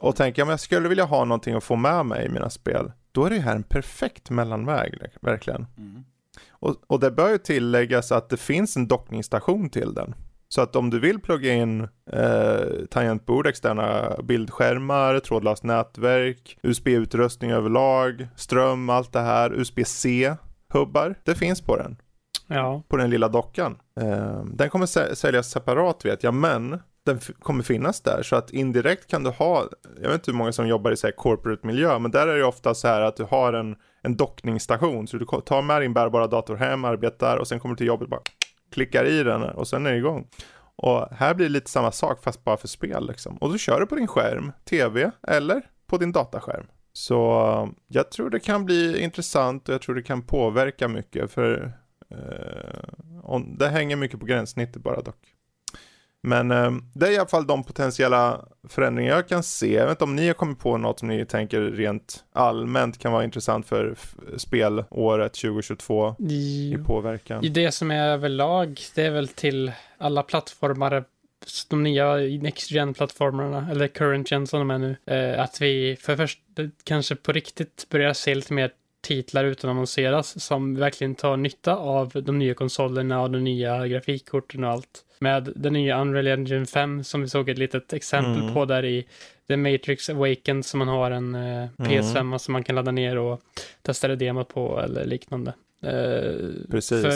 [0.00, 2.92] och tänker att jag skulle vilja ha någonting att få med mig i mina spel,
[3.12, 5.66] då är det här en perfekt mellanväg, verkligen.
[5.78, 6.04] Mm.
[6.48, 10.14] Och, och det bör ju tilläggas att det finns en dockningsstation till den.
[10.48, 18.28] Så att om du vill plugga in eh, tangentbord, externa bildskärmar, trådlöst nätverk, USB-utrustning överlag,
[18.36, 21.96] ström, allt det här, USB-C-hubbar, det finns på den
[22.46, 23.78] ja, på den lilla dockan.
[24.00, 28.50] Eh, den kommer sä- säljas separat vet jag, men den kommer finnas där så att
[28.50, 29.68] indirekt kan du ha,
[30.02, 32.38] jag vet inte hur många som jobbar i så här corporate miljö, men där är
[32.38, 35.94] det ofta så här att du har en, en dockningsstation, så du tar med din
[35.94, 38.20] bärbara dator hem, arbetar och sen kommer du till jobbet bara
[38.72, 40.26] klickar i den och sen är det igång.
[40.76, 43.36] Och här blir det lite samma sak fast bara för spel liksom.
[43.36, 46.66] Och du kör det på din skärm, tv eller på din dataskärm.
[46.92, 51.72] Så jag tror det kan bli intressant och jag tror det kan påverka mycket för
[52.10, 55.35] eh, det hänger mycket på gränssnittet bara dock.
[56.26, 59.74] Men eh, det är i alla fall de potentiella förändringar jag kan se.
[59.74, 63.12] Jag vet inte om ni har kommit på något som ni tänker rent allmänt kan
[63.12, 63.94] vara intressant för
[64.36, 67.44] spelåret 2022 i påverkan.
[67.44, 71.04] i det som är överlag, det är väl till alla plattformar,
[71.68, 76.16] de nya Next Gen-plattformarna, eller Current Gen som de är nu, eh, att vi för
[76.16, 76.40] först
[76.84, 78.70] kanske på riktigt börjar se lite mer
[79.06, 84.70] titlar utannonseras som verkligen tar nytta av de nya konsolerna och de nya grafikkorten och
[84.70, 85.02] allt.
[85.18, 88.54] Med den nya Unreal Engine 5 som vi såg ett litet exempel Mm.
[88.54, 89.06] på där i
[89.48, 93.40] The Matrix Awakens som man har en eh, PS5 som man kan ladda ner och
[93.82, 95.52] testa det demot på eller liknande.
[95.82, 97.02] Eh, Precis.
[97.02, 97.12] För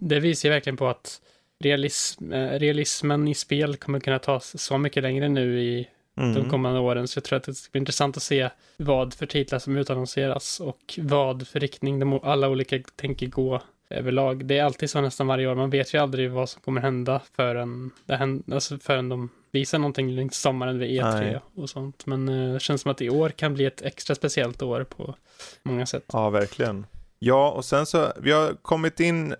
[0.00, 1.20] det visar ju verkligen på att
[1.64, 6.50] realism, eh, realismen i spel kommer kunna tas så mycket längre nu i de Mm.
[6.50, 7.08] kommande åren.
[7.08, 10.60] Så jag tror att det ska bli intressant att se vad för titlar som utannonseras
[10.60, 14.44] och vad för riktning de alla olika tänker gå överlag.
[14.46, 15.54] Det är alltid så nästan varje år.
[15.54, 19.78] Man vet ju aldrig vad som kommer hända förrän, det händer, alltså förrän de visar
[19.78, 21.38] någonting längs sommaren vid E3 Nej.
[21.54, 22.06] och sånt.
[22.06, 25.14] Men eh, det känns som att i år kan bli ett extra speciellt år på
[25.62, 26.04] många sätt.
[26.12, 26.86] Ja, verkligen.
[27.18, 29.34] Ja, och sen så, vi har kommit in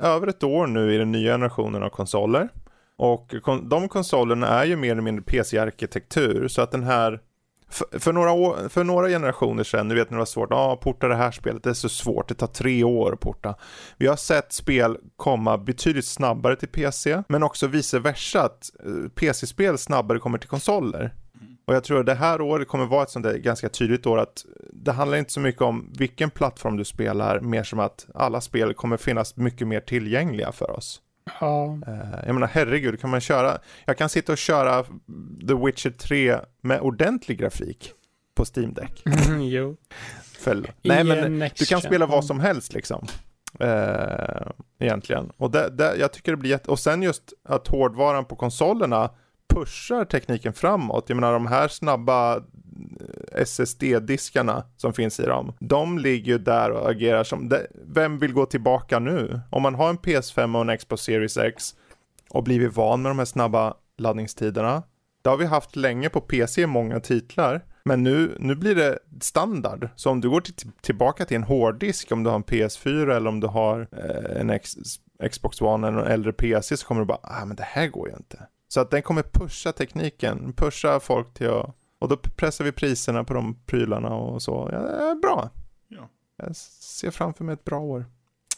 [0.00, 2.48] över ett år nu i den nya generationen av konsoler.
[3.00, 7.20] Och kon- de konsolerna är ju mer eller mindre PC-arkitektur, så att den här
[7.70, 10.56] för, för, några år, för några generationer sedan, ni vet när det var svårt, ja,
[10.56, 13.54] ah, porta det här spelet, det är så svårt, det tar tre år att porta.
[13.96, 19.08] Vi har sett spel komma betydligt snabbare till PC, men också vice versa, att eh,
[19.14, 21.14] PC-spel snabbare kommer till konsoler.
[21.66, 24.18] Och jag tror att det här året kommer vara ett sånt där ganska tydligt år
[24.18, 28.06] att eh, det handlar inte så mycket om vilken plattform du spelar, mer som att
[28.14, 31.02] alla spel kommer finnas mycket mer tillgängliga för oss.
[31.40, 34.82] Ja, Eh, Jag menar herregud, kan man köra, jag kan sitta och köra
[35.48, 37.92] The Witcher 3 med ordentlig grafik
[38.34, 39.02] på Steam Deck.
[39.40, 39.76] jo.
[40.38, 43.06] För, I nej en men du kan spela vad som helst liksom.
[43.60, 45.30] Eh, egentligen.
[45.36, 46.70] Och det, det, jag tycker det blir jätte...
[46.70, 49.10] Och sen just att hårdvaran på konsolerna
[49.54, 51.04] pushar tekniken framåt.
[51.08, 52.42] Jag menar de här snabba
[53.32, 55.52] SSD-diskarna som finns i dem.
[55.60, 57.52] De ligger ju där och agerar som...
[57.86, 59.40] Vem vill gå tillbaka nu?
[59.50, 61.74] Om man har en PS5 och en Xbox Series X
[62.30, 64.82] och blivit van med de här snabba laddningstiderna.
[65.22, 67.64] Det har vi haft länge på PC i många titlar.
[67.84, 69.88] Men nu, nu blir det standard.
[69.96, 73.28] Så om du går till, tillbaka till en hårddisk, om du har en PS4 eller
[73.28, 74.74] om du har eh, en X,
[75.30, 78.08] Xbox One eller en äldre PC så kommer du bara, ah men det här går
[78.08, 78.46] ju inte.
[78.68, 83.24] Så att den kommer pusha tekniken, pusha folk till att, och då pressar vi priserna
[83.24, 84.68] på de prylarna och så.
[84.72, 85.50] Ja, bra.
[85.88, 86.08] Ja.
[86.36, 88.06] Jag ser framför mig ett bra år.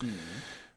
[0.02, 0.14] Mm.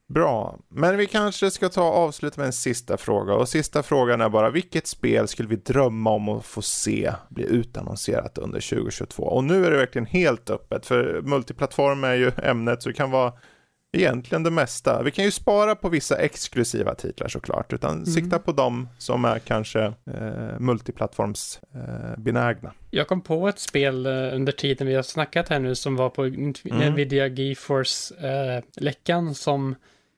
[0.08, 3.34] Bra, men vi kanske ska ta och avsluta med en sista fråga.
[3.34, 7.44] Och sista frågan är bara, vilket spel skulle vi drömma om att få se bli
[7.44, 9.24] utannonserat under 2022?
[9.24, 13.12] Och nu är det verkligen helt öppet, för multiplattform är ju ämnet, så det kan
[13.12, 13.34] vara
[13.96, 15.04] egentligen det mesta.
[15.04, 19.40] Vi kan ju spara på vissa exklusiva titlar såklart, utan sikta på de som är
[19.40, 22.14] kanske eh, multiplattforms eh.
[22.90, 26.10] Jag kom på ett spel eh, under tiden vi har snackat här nu som var
[26.10, 26.54] på Mm.
[26.94, 29.76] Nvidia GeForce-läckan som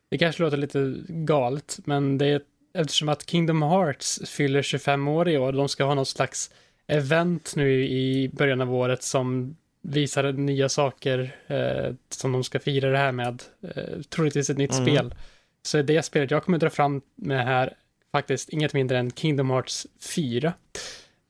[0.09, 2.41] det kanske låter lite galet, men det är
[2.73, 6.51] eftersom att Kingdom Hearts fyller 25 år i år, de ska ha något slags
[6.87, 9.55] event nu i början av året som
[9.89, 13.43] visar nya saker eh, som de ska fira det här med.
[13.75, 14.85] Eh, troligtvis ett nytt Mm.
[14.85, 15.15] spel.
[15.61, 17.73] så det spelet jag kommer dra fram med här
[18.11, 20.53] faktiskt inget mindre än Kingdom Hearts 4.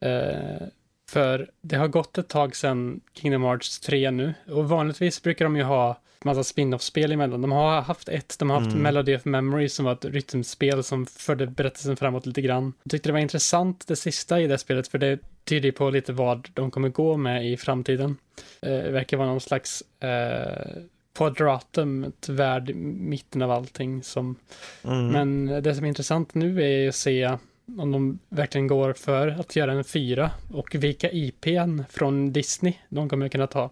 [0.02, 0.68] Eh,
[1.10, 5.56] för det har gått ett tag sedan Kingdom Hearts 3 nu och vanligtvis brukar de
[5.56, 7.42] ju ha massa spin-off-spel emellan.
[7.42, 8.84] De har haft ett, de har haft Mm.
[8.84, 12.74] Melody of Memory som var ett rytmspel som förde berättelsen framåt lite grann.
[12.84, 16.14] Jag tyckte det var intressant det sista i det spelet för det tyder på lite
[16.14, 18.18] vad de kommer gå med i framtiden.
[18.62, 20.82] Eh, det verkar vara någon slags eh,
[21.18, 24.36] quadratum, ett värld i mitten av allting som
[24.84, 25.08] Mm.
[25.08, 27.38] men det som är intressant nu är att se
[27.78, 33.10] om de verkligen går för att göra en fyra och vilka IPn från Disney de
[33.10, 33.70] kommer kunna ta.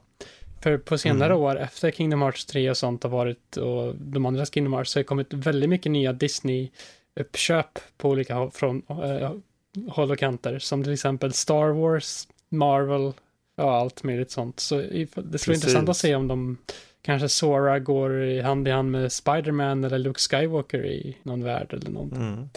[0.63, 1.43] För på senare Mm.
[1.43, 4.99] år efter Kingdom Hearts 3 och sånt har varit och de andra Kingdom Hearts så
[4.99, 9.31] har det kommit väldigt mycket nya Disney-uppköp på olika från eh,
[9.89, 10.59] håll och kanter.
[10.59, 13.13] Som till exempel Star Wars, Marvel,
[13.55, 14.59] ja allt möjligt sånt.
[14.59, 16.57] Så det skulle vara intressant att se om de
[17.01, 21.73] kanske Sora går i hand i hand med Spider-Man eller Luke Skywalker i någon värld
[21.73, 22.21] eller någonting.
[22.21, 22.49] Mm.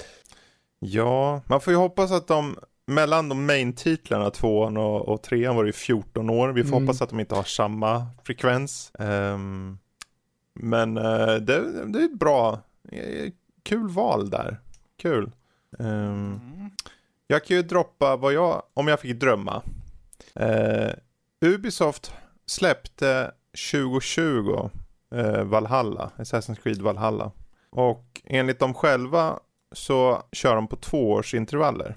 [0.81, 5.65] Ja, man får ju hoppas att de mellan de main-titlarna, tvåan och, och trean var
[5.65, 6.49] det ju 14 år.
[6.49, 6.83] Vi får Mm.
[6.87, 8.93] hoppas att de inte har samma frekvens.
[8.99, 9.79] Ehm,
[10.55, 12.59] men eh, det, det är bra.
[12.93, 13.31] Eh,
[13.63, 14.61] Kul val där.
[15.03, 15.31] Kul.
[15.79, 16.71] Ehm, Mm
[17.31, 19.63] jag kan ju droppa vad jag, om jag fick drömma.
[20.35, 20.91] Eh,
[21.41, 22.13] Ubisoft
[22.47, 23.31] släppte
[23.73, 24.71] 2020
[25.15, 27.33] eh, Valhalla, Assassin's Creed Valhalla.
[27.71, 29.39] Och enligt dem själva
[29.73, 31.97] så kör de på tvåårsintervaller.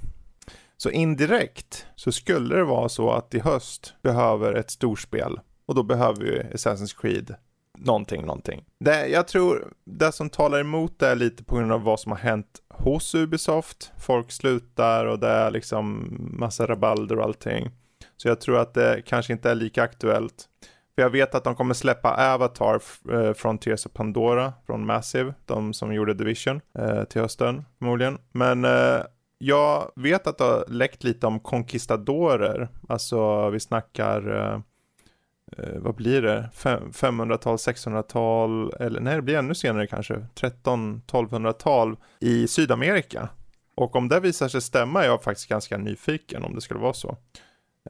[0.78, 5.84] Så indirekt så skulle det vara så att i höst behöver ett storspel och då
[5.84, 7.36] behöver ju Assassin's Creed
[7.78, 8.66] någonting, någonting.
[8.80, 12.12] Det, jag tror det som talar emot det är lite på grund av vad som
[12.12, 13.92] har hänt hos Ubisoft.
[13.98, 16.08] Folk slutar och det är liksom
[16.40, 17.72] massa rabalder och allting.
[18.18, 20.48] Så jag tror att det kanske inte är lika aktuellt.
[20.96, 25.34] För jag vet att de kommer släppa Avatar eh, från Tears of Pandora från Massive,
[25.46, 28.18] de som gjorde Division, eh, till hösten förmodligen.
[28.32, 29.02] Men eh,
[29.38, 34.60] jag vet att det har läckt lite om Conquistadorer, alltså vi snackar, eh,
[35.58, 41.95] eh, vad blir det, Fem- 500-tal, 600-tal, eller nej det blir ännu senare kanske, 13-1200-tal
[42.20, 43.30] i Sydamerika.
[43.76, 46.93] Och om det visar sig stämma är jag faktiskt ganska nyfiken om det skulle vara
[46.93, 47.18] så.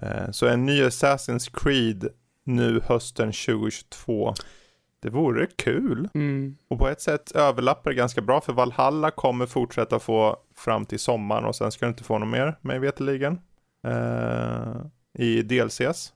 [0.02, 2.08] Eh, Så en ny Assassin's Creed
[2.44, 4.34] nu hösten 2022.
[5.02, 6.10] Det vore kul.
[6.14, 6.58] Mm.
[6.68, 11.00] Och på ett sätt överlappar det ganska bra för Valhalla kommer fortsätta få fram till
[11.00, 13.40] sommaren och sen ska du inte få något mer, mig veterligen.
[13.88, 14.82] Eh,
[15.26, 16.14] I DLCs.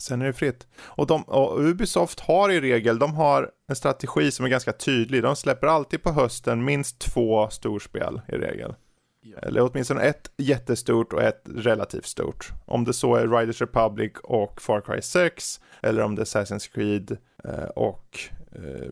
[0.00, 0.66] Sen är det fritt.
[0.80, 5.22] Och, de, och Ubisoft har i regel, de har en strategi som är ganska tydlig.
[5.22, 8.74] De släpper alltid på hösten minst två storspel i regel.
[9.22, 9.38] Ja.
[9.38, 12.52] Eller åtminstone ett jättestort och ett relativt stort.
[12.66, 15.60] Om det så är Riders Republic och Far Cry 6.
[15.82, 18.18] Eller om det är Assassin's Creed eh, och
[18.52, 18.90] eh,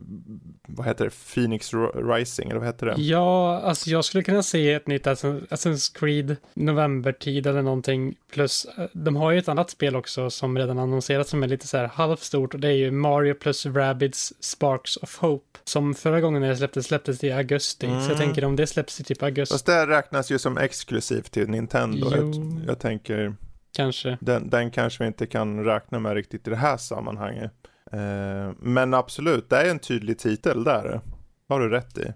[0.69, 1.11] vad heter det?
[1.35, 2.95] Phoenix Rising, eller vad heter det?
[3.03, 8.15] Ja, alltså jag skulle kunna se ett nytt Assassin- Assassin's Creed novembertid eller någonting.
[8.33, 11.67] Plus, eh, de har ju ett annat spel också som redan annonserats som är lite
[11.67, 15.45] så här halvstort och det är ju Mario plus Rabbids Sparks of Hope.
[15.65, 17.87] Som förra gången när det släpptes, släpptes i augusti.
[17.87, 18.17] Så jag Mm.
[18.19, 22.11] tänker om det släpps i typ augusti, Fast det räknas ju som exklusivt till Nintendo.
[22.17, 22.35] Jag,
[22.67, 23.35] jag tänker,
[23.77, 24.19] kanske.
[24.21, 27.53] den, den kanske vi inte kan räkna med riktigt i det här sammanhanget.
[27.93, 31.01] Eh, men absolut, det är en tydlig titel där.
[31.49, 32.13] har du rätt i.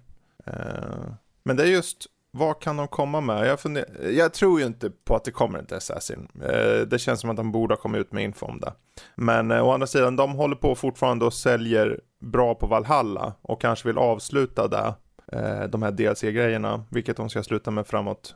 [0.46, 1.12] Eh,
[1.42, 3.46] men det är just, vad kan de komma med?
[3.46, 6.28] Jag, funder, jag tror ju inte på att det kommer ett Assassin.
[6.42, 8.72] Eh, det känns som att de borde ha kommit ut med info om det.
[9.14, 13.60] Men eh, å andra sidan, de håller på fortfarande och säljer bra på Valhalla och
[13.60, 14.94] kanske vill avsluta det,
[15.32, 18.34] eh, de här DLC-grejerna, vilket de ska sluta med framåt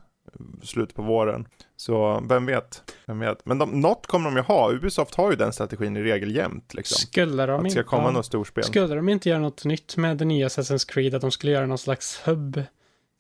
[0.63, 1.47] slutet på våren.
[1.77, 2.95] Så vem vet?
[3.07, 3.47] Vem vet?
[3.47, 4.73] Men de, något kommer de ju ha.
[4.73, 6.75] Ubisoft har ju den strategin i regel jämt.
[6.75, 6.97] Liksom.
[6.99, 7.89] Skulle de Att det ska inte...
[7.89, 8.65] komma något storspel.
[8.65, 11.15] Skulle de inte göra något nytt med det nya Assassin's Creed?
[11.15, 12.63] Att de skulle göra någon slags hub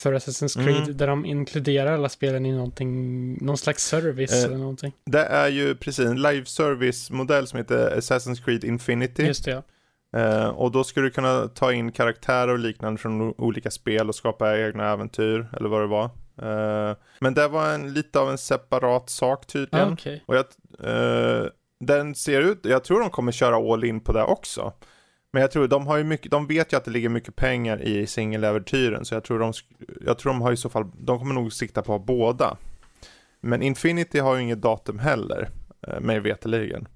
[0.03, 0.97] för Assassin's Creed Mm.
[0.97, 4.93] där de inkluderar alla spelen i någonting, någon slags service Eh, eller någonting.
[5.05, 9.23] Det är ju precis en live service-modell som heter Assassin's Creed Infinity.
[9.23, 9.63] Just det, ja.
[10.17, 14.15] Eh, och då skulle du kunna ta in karaktärer och liknande från olika spel och
[14.15, 16.05] skapa egna äventyr, eller vad det var.
[16.43, 19.89] Eh, men det var en, lite av en separat sak tydligen.
[19.89, 20.25] Ah, Okej.
[20.27, 20.45] Och jag,
[20.83, 21.47] eh,
[21.81, 24.73] den ser ut, jag tror de kommer köra all in på det också.
[25.33, 27.83] Men jag tror de har ju mycket, de vet ju att det ligger mycket pengar
[27.83, 29.53] i singeläventyren så jag tror de,
[30.07, 32.57] jag tror de har i så fall, de kommer nog sikta på båda.
[33.41, 35.49] Men Infinity har ju inget datum heller,
[36.01, 36.89] mig veterligen.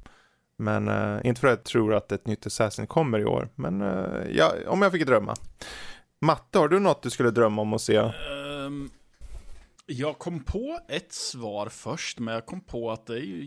[0.60, 3.80] Men eh, inte för att jag tror att ett nytt Assassin kommer i år, men
[3.80, 5.36] eh, ja, om jag fick drömma.
[6.20, 7.96] Matte, har du något du skulle drömma om att se?
[7.96, 8.90] Ehm,
[9.86, 13.44] jag kom på ett svar först, men jag kom på att det är ju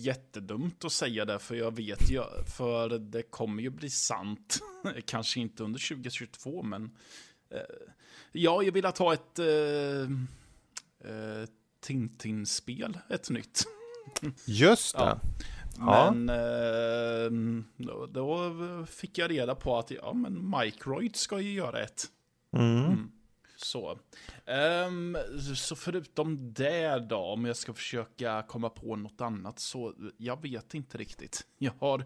[0.00, 2.22] jättedumt att säga det, för jag vet ju,
[2.56, 4.58] för det kommer ju bli sant.
[5.06, 6.90] Kanske inte under 2022, men
[8.32, 10.10] Ja, jag vill ha ett uh,
[11.10, 11.46] uh,
[11.80, 13.64] Tintin-spel, ett nytt.
[14.44, 15.02] Just det.
[15.02, 15.20] Ja.
[15.78, 18.52] Men uh, då, då,
[18.86, 22.04] fick jag reda på att ja, men Microid ska ju göra ett.
[22.56, 22.84] Mm.
[22.84, 23.10] Mm.
[23.56, 23.98] Så.
[24.86, 25.16] Um,
[25.56, 30.74] så förutom det då, om jag ska försöka komma på något annat, så jag vet
[30.74, 31.46] inte riktigt.
[31.58, 32.04] Jag har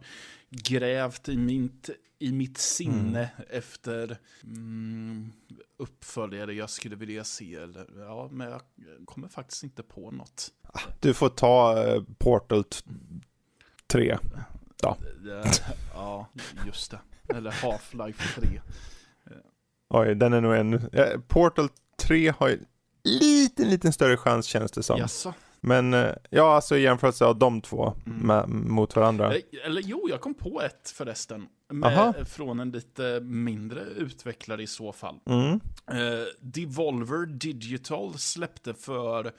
[0.51, 3.49] grävt i mitt, i mitt sinne mm.
[3.51, 5.33] efter mm,
[5.77, 7.55] uppföljare jag skulle vilja se.
[7.55, 8.61] Eller, ja, men jag
[9.05, 10.53] kommer faktiskt inte på något.
[11.01, 12.65] Du får ta uh, Portal
[13.91, 14.19] 3.
[14.83, 14.97] Ja.
[15.95, 16.29] ja,
[16.67, 16.99] just det.
[17.35, 18.61] Eller Half-Life 3.
[19.89, 20.91] Oj, den är nog en...
[21.29, 22.59] Portal 3 har ju
[23.05, 24.99] liten, liten större chans känns det som.
[24.99, 25.35] Jaså?
[25.61, 28.19] Men eh, ja, alltså i jämförelse av de två mm.
[28.19, 29.35] med, mot varandra.
[29.65, 31.47] Eller, jo, jag kom på ett förresten.
[31.69, 35.21] Med, från en lite mindre utvecklare i så fall.
[35.27, 35.53] Mm.
[35.53, 39.33] Uh, Devolver Digital släppte för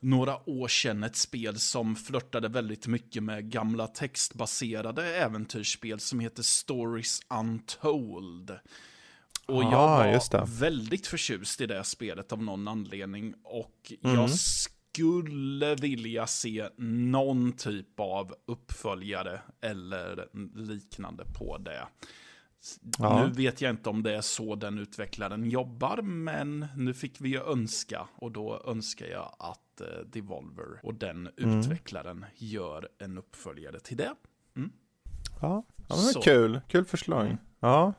[0.00, 6.42] några år sedan ett spel som flörtade väldigt mycket med gamla textbaserade äventyrsspel som heter
[6.42, 8.58] Stories Untold.
[9.46, 13.34] Och jag var väldigt förtjust i det spelet av någon anledning.
[13.44, 14.16] Och mm.
[14.16, 21.86] jag skulle vilja se någon typ av uppföljare eller liknande på det.
[22.98, 23.24] Ja.
[23.24, 27.28] Nu vet jag inte om det är så den utvecklaren jobbar, men nu fick vi
[27.28, 28.08] ju önska.
[28.16, 31.58] Och då önskar jag att uh, Devolver och den mm.
[31.58, 34.14] utvecklaren gör en uppföljare till det.
[34.56, 34.70] Mm.
[35.40, 36.60] Ja, ja men kul.
[36.68, 37.26] Kul förslag.
[37.26, 37.38] Mm.
[37.60, 37.92] Ja.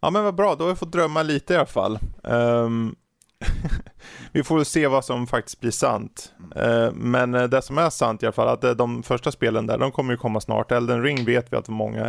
[0.00, 1.98] Ja men vad bra, då har vi fått drömma lite i alla fall.
[2.22, 2.96] Um,
[4.32, 6.32] vi får se vad som faktiskt blir sant.
[6.56, 9.66] Uh, men eh, det som är sant i alla fall, att eh, de första spelen
[9.66, 10.72] där, de kommer ju komma snart.
[10.72, 12.04] Elden Ring vet vi att många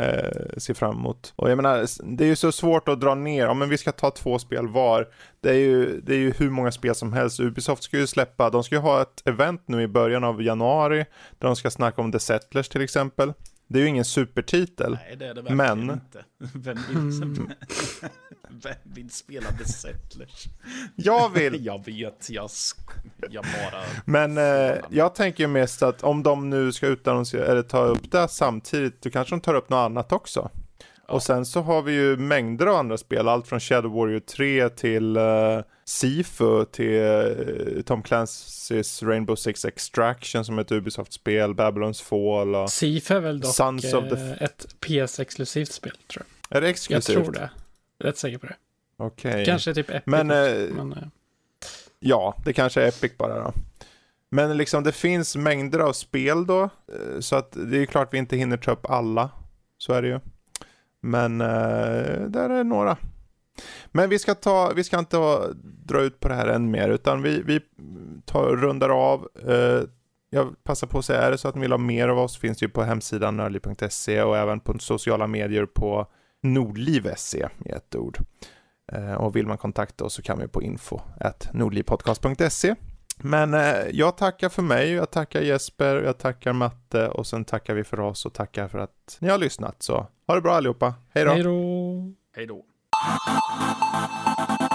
[0.57, 1.34] ser fram emot.
[1.36, 1.86] Och jag menar,
[2.17, 4.67] det är ju så svårt att dra ner, ja men vi ska ta två spel
[4.67, 5.07] var.
[5.41, 7.39] Det är ju, det är ju hur många spel som helst.
[7.39, 11.05] Ubisoft ska ju släppa, de ska ju ha ett event nu i början av januari,
[11.38, 13.34] där de ska snacka om The Settlers till exempel.
[13.68, 14.91] Det är ju ingen supertitel.
[14.91, 15.89] Nej, det är det verkligen men...
[15.89, 16.26] inte.
[16.53, 17.49] Vem vill, mm.
[18.49, 20.45] Vem vill spela The Settlers?
[20.95, 21.55] Jag vill!
[21.65, 22.49] jag vet, jag,
[23.30, 23.82] jag bara...
[24.05, 28.28] Men eh, jag tänker mest att om de nu ska utannonsera, eller ta upp det
[28.28, 30.49] samtidigt, då kanske de tar upp något annat också.
[31.07, 31.13] Ja.
[31.13, 34.70] Och sen så har vi ju mängder av andra spel, allt från Shadow Warrior 3
[34.70, 42.01] till uh, Sifu till uh, Tom Clancy's Rainbow Six Extraction som är ett Ubisoft-spel, Babylons
[42.01, 44.15] Fall och Sifu är väl dock Sons of the...
[44.15, 46.57] Eh, ett PS-exklusivt spel tror jag.
[46.57, 47.15] Är det exklusivt?
[47.15, 47.49] Jag tror det.
[47.99, 48.55] Rätt säker på det.
[48.97, 49.31] Okej.
[49.31, 49.45] Okay.
[49.45, 50.03] Kanske typ Epic.
[50.05, 51.11] Men, uh, men
[51.99, 53.53] ja, det kanske är Epic bara då.
[54.29, 56.69] Men liksom det finns mängder av spel då,
[57.19, 59.29] så att det är klart vi inte hinner ta upp alla.
[59.77, 60.19] Så är det ju.
[61.01, 62.97] Men eh, där är några.
[63.91, 66.89] Men vi ska, ta, vi ska inte ha, dra ut på det här än mer,
[66.89, 67.62] utan vi, vi
[68.26, 69.28] tar, rundar av.
[69.47, 69.82] Eh,
[70.30, 72.38] jag passar på att säga, är det så att ni vill ha mer av oss
[72.38, 76.08] finns det ju på hemsidan nördliv.se och även på sociala medier på
[76.41, 78.18] nordliv.se i ett ord.
[78.91, 80.99] Eh, och vill man kontakta oss så kan vi på info
[81.51, 82.76] nordlivpodcast.se.
[83.18, 87.74] Men eh, jag tackar för mig, jag tackar Jesper, jag tackar Matte och sen tackar
[87.74, 89.84] vi för oss och tackar för att ni har lyssnat.
[89.84, 91.32] Så ha det bra allihopa, hej då!
[91.32, 92.14] Hej då!
[92.36, 92.66] Hej då!
[92.93, 94.66] あっ!